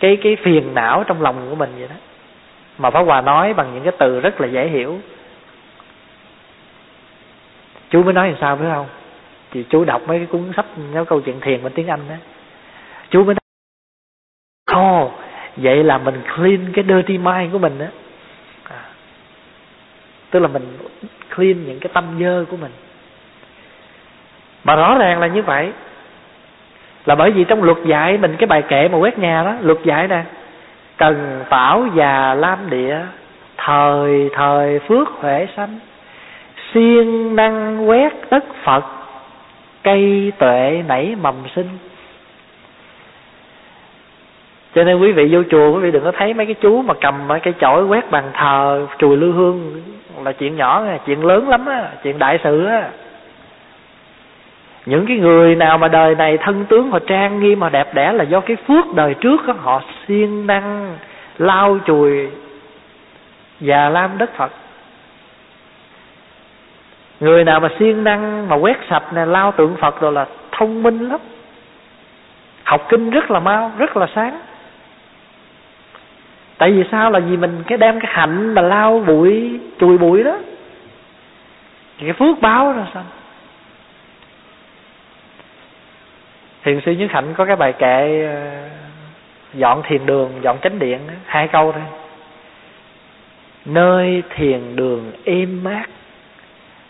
[0.00, 1.94] cái cái phiền não trong lòng của mình vậy đó.
[2.78, 4.98] Mà Pháp Hòa nói bằng những cái từ rất là dễ hiểu.
[7.90, 8.86] Chú mới nói làm sao phải không?
[9.50, 12.14] Thì chú đọc mấy cái cuốn sách những câu chuyện thiền bằng tiếng Anh đó.
[13.10, 15.12] Chú mới nói oh,
[15.56, 17.86] vậy là mình clean cái dirty mind của mình đó
[18.64, 18.82] à,
[20.30, 20.78] tức là mình
[21.36, 22.72] clean những cái tâm dơ của mình.
[24.64, 25.72] Mà rõ ràng là như vậy.
[27.04, 29.78] Là bởi vì trong luật dạy mình cái bài kệ mà quét nhà đó luật
[29.84, 30.22] dạy nè
[30.96, 32.98] cần tảo già lam địa
[33.56, 35.78] thời thời phước huệ sanh
[36.72, 38.99] siêng năng quét đất phật
[39.82, 41.68] cây tuệ nảy mầm sinh.
[44.74, 46.94] Cho nên quý vị vô chùa quý vị đừng có thấy mấy cái chú mà
[47.00, 49.82] cầm cái chổi quét bàn thờ chùi lưu hương
[50.24, 52.90] là chuyện nhỏ chuyện lớn lắm á chuyện đại sự á.
[54.86, 58.12] Những cái người nào mà đời này thân tướng họ trang nghiêm mà đẹp đẽ
[58.12, 60.96] là do cái phước đời trước đó, họ siêng năng
[61.38, 62.28] lau chùi
[63.60, 64.52] và lam đất phật
[67.20, 70.82] người nào mà siêng năng mà quét sạch nè, lao tượng phật rồi là thông
[70.82, 71.20] minh lắm.
[72.64, 74.40] Học kinh rất là mau, rất là sáng.
[76.58, 77.10] Tại vì sao?
[77.10, 80.38] Là vì mình cái đem cái hạnh mà lao bụi, chùi bụi đó.
[81.98, 83.04] Thì cái phước báo ra sao?
[86.62, 88.68] Thiền sư nhất hạnh có cái bài kệ ờ,
[89.54, 91.82] dọn thiền đường, dọn chánh điện, hai câu thôi.
[93.64, 95.86] Nơi thiền đường êm mát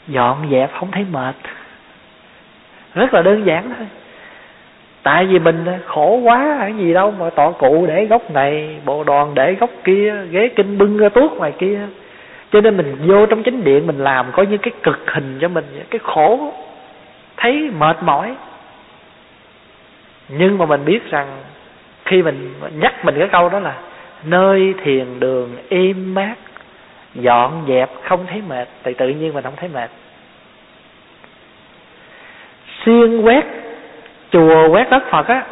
[0.09, 1.35] dọn dẹp, không thấy mệt.
[2.95, 3.87] Rất là đơn giản thôi.
[5.03, 9.05] Tại vì mình khổ quá, cái gì đâu mà tọa cụ để góc này, bộ
[9.05, 11.81] đoàn để góc kia, ghế kinh bưng ra tuốt ngoài kia.
[12.53, 15.49] Cho nên mình vô trong chánh điện, mình làm có những cái cực hình cho
[15.49, 16.53] mình, cái khổ,
[17.37, 18.35] thấy mệt mỏi.
[20.29, 21.27] Nhưng mà mình biết rằng,
[22.05, 23.75] khi mình nhắc mình cái câu đó là,
[24.25, 26.35] nơi thiền đường êm mát
[27.15, 29.91] dọn dẹp, không thấy mệt, thì tự nhiên mình không thấy mệt.
[32.85, 33.45] Xuyên quét,
[34.31, 35.45] chùa quét đất phật á,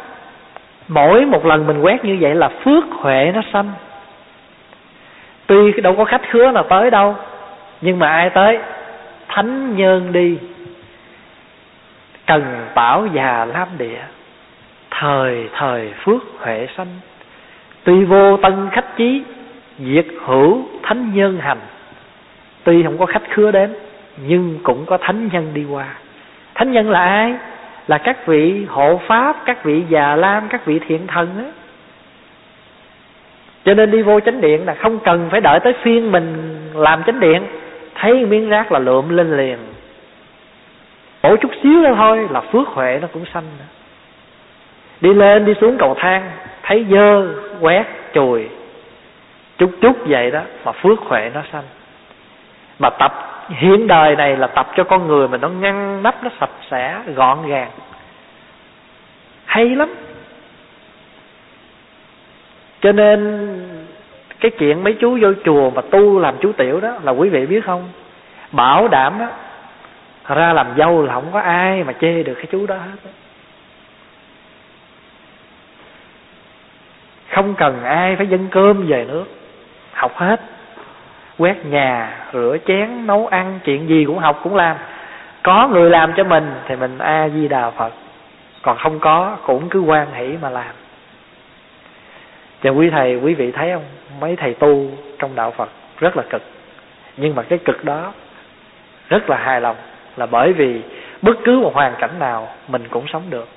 [0.87, 3.71] mỗi một lần mình quét như vậy là phước huệ nó xanh
[5.49, 7.15] tuy đâu có khách khứa nào tới đâu,
[7.81, 8.59] nhưng mà ai tới?
[9.27, 10.37] Thánh nhân đi.
[12.27, 14.01] Cần bảo già lam địa,
[14.91, 16.87] thời thời phước huệ sanh.
[17.83, 19.23] Tuy vô tân khách chí
[19.79, 21.57] diệt hữu thánh nhân hành.
[22.63, 23.73] Tuy không có khách khứa đến,
[24.27, 25.85] nhưng cũng có thánh nhân đi qua.
[26.55, 27.35] Thánh nhân là ai?
[27.87, 31.51] Là các vị hộ pháp, các vị già lam, các vị thiện thần á.
[33.65, 37.03] Cho nên đi vô chánh điện là không cần phải đợi tới phiên mình làm
[37.03, 37.43] chánh điện.
[37.95, 39.57] Thấy miếng rác là lượm lên liền.
[41.23, 43.65] Mỗi chút xíu đó thôi là phước huệ nó cũng sanh nữa
[45.01, 46.31] đi lên, đi xuống cầu thang,
[46.63, 47.27] thấy dơ,
[47.59, 48.47] quét, chùi
[49.59, 51.63] chút chút vậy đó mà phước huệ nó sanh.
[52.79, 56.29] Mà tập, hiện đời này là tập cho con người mình nó ngăn nắp, nó
[56.39, 57.71] sạch sẽ, gọn gàng.
[59.45, 59.93] Hay lắm.
[62.81, 63.49] Cho nên
[64.39, 67.45] cái chuyện mấy chú vô chùa mà tu làm chú tiểu đó là quý vị
[67.45, 67.89] biết không?
[68.51, 69.27] Bảo đảm đó
[70.35, 73.11] ra làm dâu là không có ai mà chê được cái chú đó hết
[77.29, 79.25] không cần ai phải dâng cơm về nước
[79.99, 80.41] học hết.
[81.37, 84.75] Quét nhà, rửa chén, nấu ăn, chuyện gì cũng học, cũng làm.
[85.43, 87.93] Có người làm cho mình thì mình a di đà phật.
[88.61, 90.71] Còn không có cũng cứ quan hỷ mà làm.
[92.61, 93.83] Và quý thầy, quý vị thấy không?
[94.19, 94.87] Mấy thầy tu
[95.19, 95.69] trong đạo phật
[95.99, 96.41] rất là cực.
[97.17, 98.13] Nhưng mà cái cực đó
[99.09, 99.75] rất là hài lòng
[100.17, 100.81] là bởi vì
[101.21, 103.47] bất cứ một hoàn cảnh nào mình cũng sống được.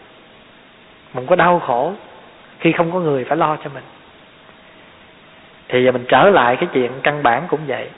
[1.15, 1.93] Mình có đau khổ
[2.61, 3.85] khi không có người phải lo cho mình
[5.73, 7.89] thì giờ mình trở lại cái chuyện căn bản cũng vậy.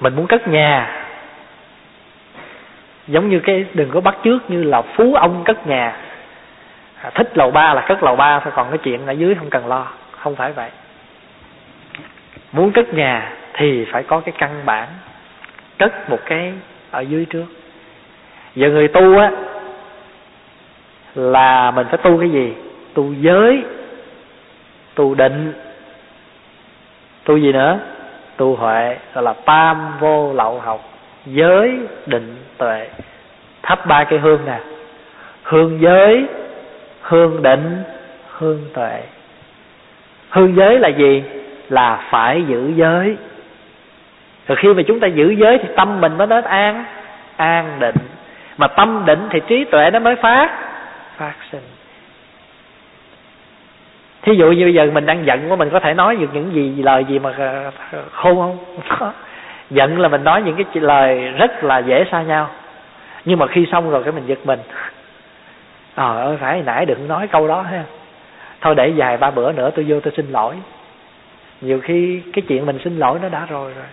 [0.00, 1.04] Mình muốn cất nhà.
[3.06, 5.96] Giống như cái đừng có bắt trước như là phú ông cất nhà.
[7.02, 9.50] À, thích lầu ba là cất lầu ba thôi còn cái chuyện ở dưới không
[9.50, 10.70] cần lo không phải vậy.
[12.52, 14.88] Muốn cất nhà thì phải có cái căn bản
[15.78, 16.52] cất một cái
[16.90, 17.46] ở dưới trước.
[18.54, 19.30] Giờ người tu á
[21.14, 22.54] là mình phải tu cái gì?
[22.94, 23.64] Tu giới
[24.94, 25.52] tu định.
[27.24, 27.78] Tu gì nữa?
[28.36, 30.80] Tu huệ, gọi là tam vô lậu học,
[31.26, 32.88] giới định tuệ.
[33.62, 34.58] Thắp ba cái hương nè.
[35.42, 36.26] Hương giới,
[37.00, 37.82] hương định,
[38.28, 39.02] hương tuệ.
[40.30, 41.22] Hương giới là gì?
[41.68, 43.16] Là phải giữ giới.
[44.48, 46.84] Rồi khi mà chúng ta giữ giới thì tâm mình mới đến an
[47.36, 47.96] an định.
[48.56, 50.50] Mà tâm định thì trí tuệ nó mới phát
[51.16, 51.60] phát sinh
[54.22, 56.52] thí dụ như bây giờ mình đang giận của mình có thể nói được những
[56.52, 57.70] gì, lời gì mà ờ,
[58.12, 59.12] khôn không?
[59.70, 62.50] Giận là mình nói những cái lời rất là dễ xa nhau.
[63.24, 64.60] Nhưng mà khi xong rồi cái mình giật mình.
[65.94, 67.84] Ờ ơi phải nãy đừng nói câu đó ha.
[68.60, 70.54] Thôi để dài ba bữa nữa tôi vô tôi xin lỗi.
[71.60, 73.86] Nhiều khi cái chuyện mình xin lỗi nó đã rồi rồi.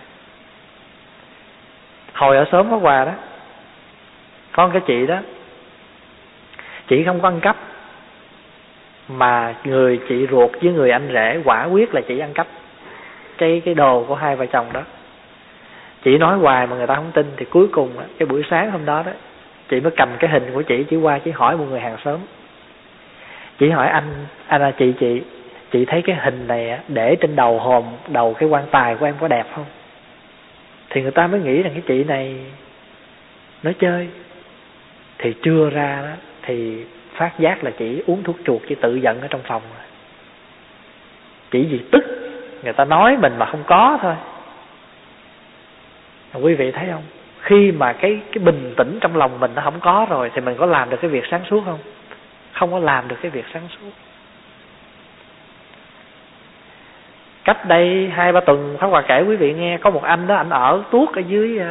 [2.14, 3.12] Hồi ở sớm có quà đó
[4.52, 5.18] con cái chị đó,
[6.88, 7.56] chị không có ăn cắp
[9.08, 12.46] mà người chị ruột với người anh rể quả quyết là chị ăn cắp
[13.38, 14.82] cái cái đồ của hai vợ chồng đó.
[16.04, 18.84] Chị nói hoài mà người ta không tin thì cuối cùng cái buổi sáng hôm
[18.84, 19.12] đó đó,
[19.68, 22.18] chị mới cầm cái hình của chị chỉ qua chỉ hỏi một người hàng xóm.
[23.58, 25.22] Chị hỏi anh anh là chị chị
[25.70, 29.14] chị thấy cái hình này để trên đầu hòm, đầu cái quan tài của em
[29.20, 29.64] có đẹp không?
[30.90, 32.36] Thì người ta mới nghĩ rằng cái chị này
[33.62, 34.08] nói chơi.
[35.18, 36.84] Thì chưa ra đó, thì
[37.18, 39.62] phát giác là chỉ uống thuốc chuột chỉ tự giận ở trong phòng.
[41.50, 42.04] Chỉ vì tức
[42.62, 44.14] người ta nói mình mà không có thôi.
[46.42, 47.02] Quý vị thấy không?
[47.40, 50.56] Khi mà cái cái bình tĩnh trong lòng mình nó không có rồi thì mình
[50.58, 51.78] có làm được cái việc sáng suốt không?
[52.52, 53.90] Không có làm được cái việc sáng suốt.
[57.44, 60.34] Cách đây hai ba tuần pháp hòa kể quý vị nghe có một anh đó
[60.34, 61.64] anh ở tuốt ở dưới uh,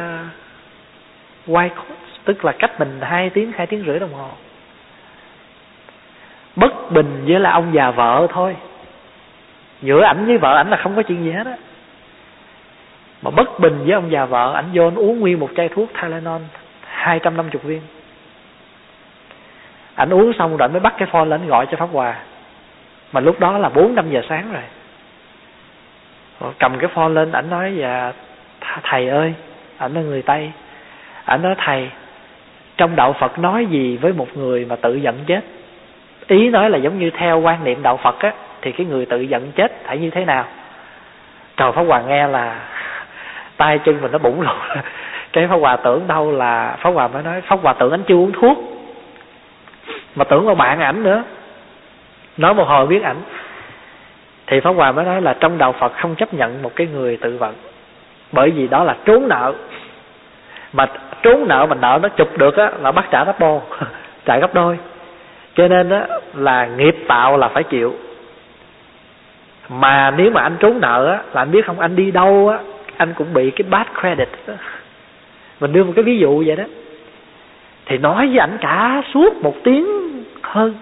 [1.46, 4.30] White Coast tức là cách mình hai tiếng hai tiếng rưỡi đồng hồ
[6.60, 8.56] bất bình với là ông già vợ thôi.
[9.82, 11.56] Giữa ảnh với vợ ảnh là không có chuyện gì hết á.
[13.22, 15.88] Mà bất bình với ông già vợ, ảnh vô anh uống nguyên một chai thuốc
[16.02, 16.42] Tylenol
[16.86, 17.80] 250 viên.
[19.94, 22.14] Ảnh uống xong rồi mới bắt cái phone lên gọi cho pháp hòa.
[23.12, 24.62] Mà lúc đó là bốn năm giờ sáng rồi.
[26.58, 28.12] Cầm cái phone lên, ảnh nói dạ
[28.82, 29.34] thầy ơi.
[29.78, 30.52] Ảnh là người tây.
[31.24, 31.90] Ảnh nói, thầy,
[32.76, 35.40] trong đạo phật nói gì với một người mà tự giận chết?
[36.28, 38.32] Ý nói là giống như theo quan niệm đạo phật á,
[38.62, 40.44] thì cái người tự giận chết phải như thế nào?
[41.56, 42.60] Trời, pháp hòa nghe là
[43.56, 44.56] tay chân mình nó bủng luôn.
[45.32, 48.14] Cái pháp hòa tưởng đâu là, pháp hòa mới nói, pháp hòa tưởng anh chưa
[48.14, 48.58] uống thuốc,
[50.14, 51.22] mà tưởng vào bạn ảnh nữa.
[52.36, 53.16] Nói một hồi biết ảnh.
[54.46, 57.16] Thì pháp hòa mới nói là trong đạo phật không chấp nhận một cái người
[57.16, 57.54] tự vận,
[58.32, 59.54] bởi vì đó là trốn nợ.
[60.72, 60.86] Mà
[61.22, 63.62] trốn nợ mà nợ nó chụp được á, là bắt trả gấp bô
[64.24, 64.78] trả gấp đôi
[65.58, 67.94] cho nên á, là nghiệp tạo là phải chịu.
[69.68, 72.58] Mà nếu mà anh trốn nợ á, là anh biết không, anh đi đâu á,
[72.96, 74.54] anh cũng bị cái bad credit đó.
[75.60, 76.64] mình đưa một cái ví dụ vậy đó.
[77.86, 79.86] Thì nói với ảnh cả suốt một tiếng
[80.42, 80.74] hơn.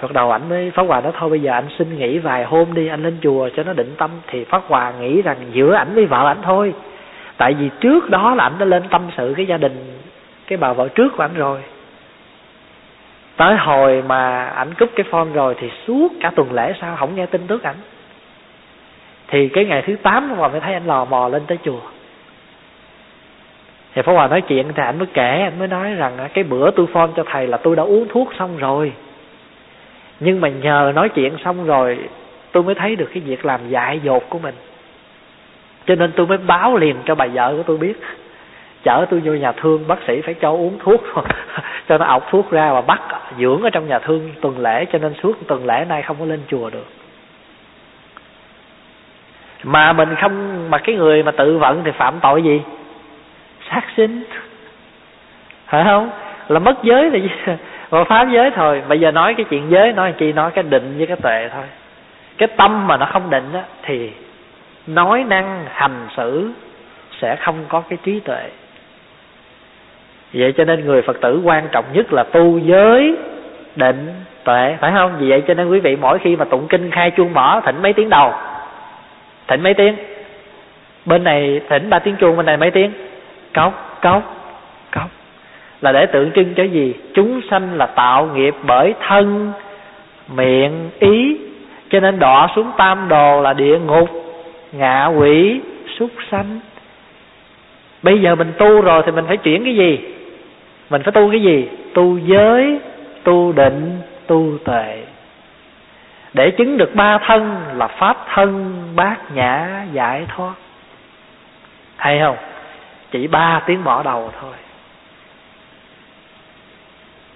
[0.00, 2.74] Phật đầu ảnh mới, Pháp Hòa nói, thôi bây giờ anh xin nghỉ vài hôm
[2.74, 4.10] đi, Anh lên chùa cho nó định tâm.
[4.26, 6.74] Thì Pháp Hòa nghĩ rằng giữa ảnh với vợ ảnh thôi.
[7.36, 9.98] Tại vì trước đó là ảnh đã lên tâm sự cái gia đình,
[10.46, 11.58] Cái bà vợ trước của ảnh rồi.
[13.36, 17.14] Tới hồi mà ảnh cúp cái phone rồi Thì suốt cả tuần lễ sau không
[17.16, 17.76] nghe tin tức ảnh.
[19.28, 21.80] Thì cái ngày thứ tám Pháp Hòa mới thấy anh lò mò lên tới chùa.
[23.94, 26.70] Thì Pháp Hòa nói chuyện thì anh mới kể anh mới nói rằng cái bữa
[26.70, 28.92] tôi phone cho thầy là tôi đã uống thuốc xong rồi.
[30.20, 31.98] Nhưng mà nhờ nói chuyện xong rồi,
[32.52, 34.54] tôi mới thấy được cái việc làm dại dột của mình.
[35.86, 38.00] Cho nên tôi mới báo liền cho bà vợ của tôi biết
[38.86, 41.02] chở tôi vô nhà thương, bác sĩ phải cho uống thuốc
[41.88, 43.02] cho nó ọc thuốc ra và bắt
[43.38, 46.24] dưỡng ở trong nhà thương tuần lễ, cho nên suốt tuần lễ nay không có
[46.24, 46.86] lên chùa được.
[49.62, 52.62] Mà mình không, mà cái người mà tự vận thì phạm tội gì?
[53.70, 54.24] Sát sinh.
[55.66, 56.10] Phải không?
[56.48, 57.18] Là mất giới là
[57.90, 58.82] mà phá giới thôi.
[58.88, 61.64] Bây giờ nói cái chuyện giới, nói chi, nói cái định với cái tuệ thôi.
[62.38, 64.10] Cái tâm mà nó không định á, thì
[64.86, 66.50] nói năng hành xử
[67.20, 68.50] sẽ không có cái trí tuệ
[70.32, 73.16] vậy cho nên người phật tử quan trọng nhất là tu giới
[73.76, 75.12] định tuệ, phải không?
[75.18, 77.82] Vì vậy cho nên quý vị mỗi khi mà tụng kinh khai chuông mở, thỉnh
[77.82, 78.32] mấy tiếng đầu?
[79.48, 79.96] Thỉnh mấy tiếng?
[81.06, 82.92] Bên này thỉnh ba tiếng chuông, bên này mấy tiếng?
[83.54, 84.22] Cốc cốc
[84.90, 85.08] cốc.
[85.80, 86.94] Là để tượng trưng cho gì?
[87.14, 89.52] Chúng sanh là tạo nghiệp bởi thân,
[90.28, 91.36] miệng, ý.
[91.90, 94.08] Cho nên đọa xuống tam đồ là địa ngục,
[94.72, 95.60] ngạ quỷ,
[95.98, 96.60] súc sanh.
[98.02, 99.98] Bây giờ mình tu rồi thì mình phải chuyển cái gì?
[100.90, 101.68] Mình phải tu cái gì?
[101.94, 102.80] Tu giới,
[103.24, 105.02] tu định, tu tuệ.
[106.34, 110.52] Để chứng được ba thân là pháp thân, bát nhã, giải thoát.
[111.96, 112.36] Hay không?
[113.10, 114.54] Chỉ ba tiếng mở đầu thôi.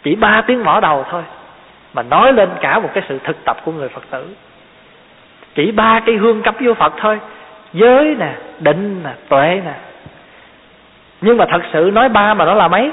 [0.02, 1.22] Chỉ ba tiếng mở đầu thôi.
[1.94, 4.34] Mà nói lên cả một cái sự thực tập của người phật tử.
[5.54, 7.20] Chỉ ba cái hương cấp vô phật thôi.
[7.72, 9.74] Giới nè, định nè, tuệ nè.
[11.20, 12.90] Nhưng mà thật sự nói ba mà nó là mấy?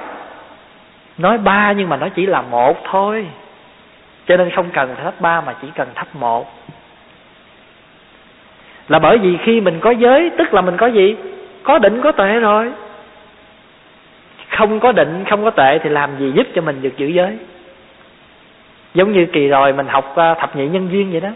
[1.17, 3.27] Nói ba nhưng mà nó chỉ là một thôi.
[4.27, 6.53] Cho nên không cần thắp ba mà chỉ cần thắp một.
[8.87, 11.15] Là bởi vì khi mình có giới, tức là mình có gì?
[11.63, 12.71] Có định, có tuệ rồi.
[14.49, 17.37] Không có định, không có tuệ thì làm gì giúp cho mình được giữ giới?
[18.93, 21.29] Giống như kỳ rồi mình học à, thập nhị nhân duyên vậy đó.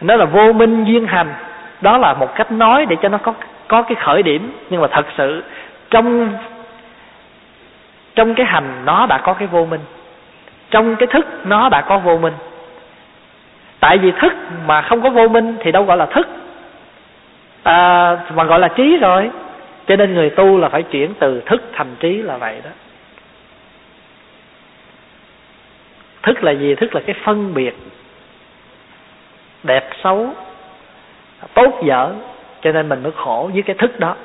[0.00, 1.34] Nó là vô minh duyên hành.
[1.80, 3.34] Đó là một cách nói để cho nó có
[3.68, 4.52] có cái khởi điểm.
[4.70, 5.42] Nhưng mà thật sự,
[5.90, 6.36] trong
[8.14, 9.80] trong cái hành nó đã có cái vô minh.
[10.70, 12.34] Trong cái thức nó đã có vô minh.
[13.80, 14.32] Tại vì thức
[14.66, 16.28] mà không có vô minh thì đâu gọi là thức.
[17.62, 19.30] À, mà gọi là trí rồi.
[19.86, 22.70] Cho nên người tu là phải chuyển từ thức thành trí là vậy đó.
[26.22, 26.74] Thức là gì?
[26.74, 27.76] Thức là cái phân biệt.
[29.62, 30.28] Đẹp xấu
[31.54, 32.12] tốt dở.
[32.62, 34.16] Cho nên mình mới khổ với cái thức đó.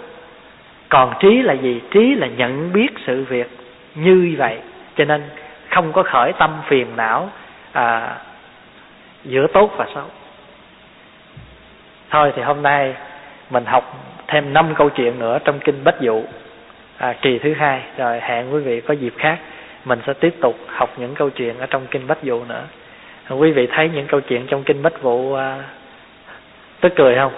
[0.89, 1.81] Còn trí là gì?
[1.91, 3.47] Trí là nhận biết sự việc
[3.98, 4.57] như vậy.
[4.98, 5.24] Cho nên
[5.69, 7.30] không có khởi tâm phiền não
[7.72, 8.15] à,
[9.24, 10.06] giữa tốt và xấu.
[12.10, 12.94] Thôi thì hôm nay
[13.49, 13.94] mình học
[14.28, 16.24] thêm năm câu chuyện nữa trong kinh bách dụ
[16.98, 17.82] à, kỳ thứ hai.
[17.98, 19.38] Rồi hẹn quý vị có dịp khác
[19.86, 22.64] mình sẽ tiếp tục học những câu chuyện ở trong kinh bách dụ nữa.
[23.30, 25.57] Quý vị thấy những câu chuyện trong kinh bách vụ à,
[26.82, 27.32] tức cười không?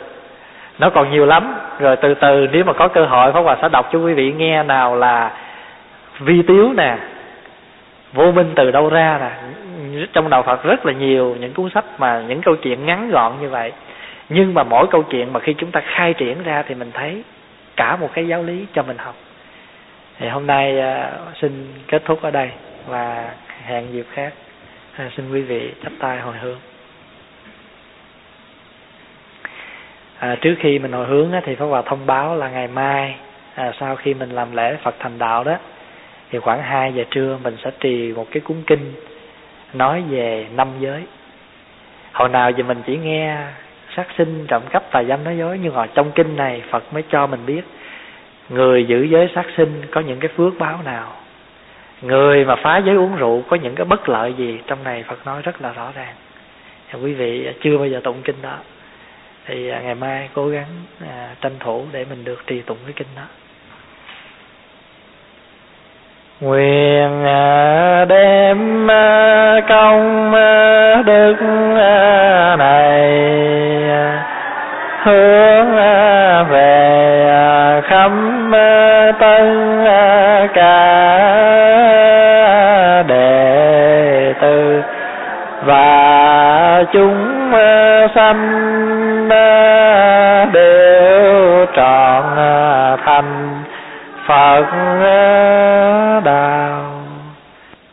[0.79, 1.55] Nó còn nhiều lắm.
[1.79, 4.31] Rồi từ từ nếu mà có cơ hội pháp hòa sẽ đọc cho quý vị
[4.31, 5.31] nghe nào là
[6.19, 6.97] vi tiếu nè
[8.13, 9.31] vô minh từ đâu ra nè.
[10.13, 13.33] Trong đạo phật rất là nhiều những cuốn sách mà những câu chuyện ngắn gọn
[13.41, 13.71] như vậy.
[14.29, 17.23] Nhưng mà mỗi câu chuyện mà khi chúng ta khai triển ra thì mình thấy
[17.75, 19.15] cả một cái giáo lý cho mình học.
[20.19, 22.49] Thì hôm nay à, xin kết thúc ở đây
[22.87, 23.29] và
[23.65, 24.33] hẹn dịp khác.
[24.97, 26.59] À, xin quý vị chắp tay hồi hướng.
[30.19, 33.15] À, trước khi mình hồi hướng á, thì Pháp Hòa thông báo là ngày mai
[33.55, 35.55] à, sau khi mình làm lễ Phật thành đạo đó
[36.31, 38.93] thì khoảng 2 giờ trưa mình sẽ trì một cái cuốn kinh
[39.73, 41.03] nói về năm giới.
[42.11, 43.37] Hồi nào giờ mình chỉ nghe
[43.95, 47.03] sát sinh trộm cắp tà dâm nói dối nhưng mà trong kinh này Phật mới
[47.09, 47.61] cho mình biết
[48.49, 51.15] người giữ giới sát sinh có những cái phước báo nào?
[52.01, 54.59] Người mà phá giới uống rượu có những cái bất lợi gì?
[54.67, 56.13] Trong này Phật nói rất là rõ ràng.
[56.89, 58.57] Thì quý vị chưa bao giờ tụng kinh đó.
[59.45, 60.67] Thì à, ngày mai cố gắng
[61.09, 63.23] à, tranh thủ để mình được trì tụng cái kinh đó
[66.41, 71.35] nguyện à, đem à, công à, đức
[71.77, 73.11] à, này
[75.03, 75.75] hướng
[76.49, 78.11] về khắp
[79.19, 79.43] tất
[80.53, 80.73] cả
[83.07, 84.81] đệ tử.
[85.65, 87.51] Và chúng
[88.15, 88.69] sanh
[90.53, 92.23] đều trọn
[93.05, 93.63] thành
[94.27, 94.65] Phật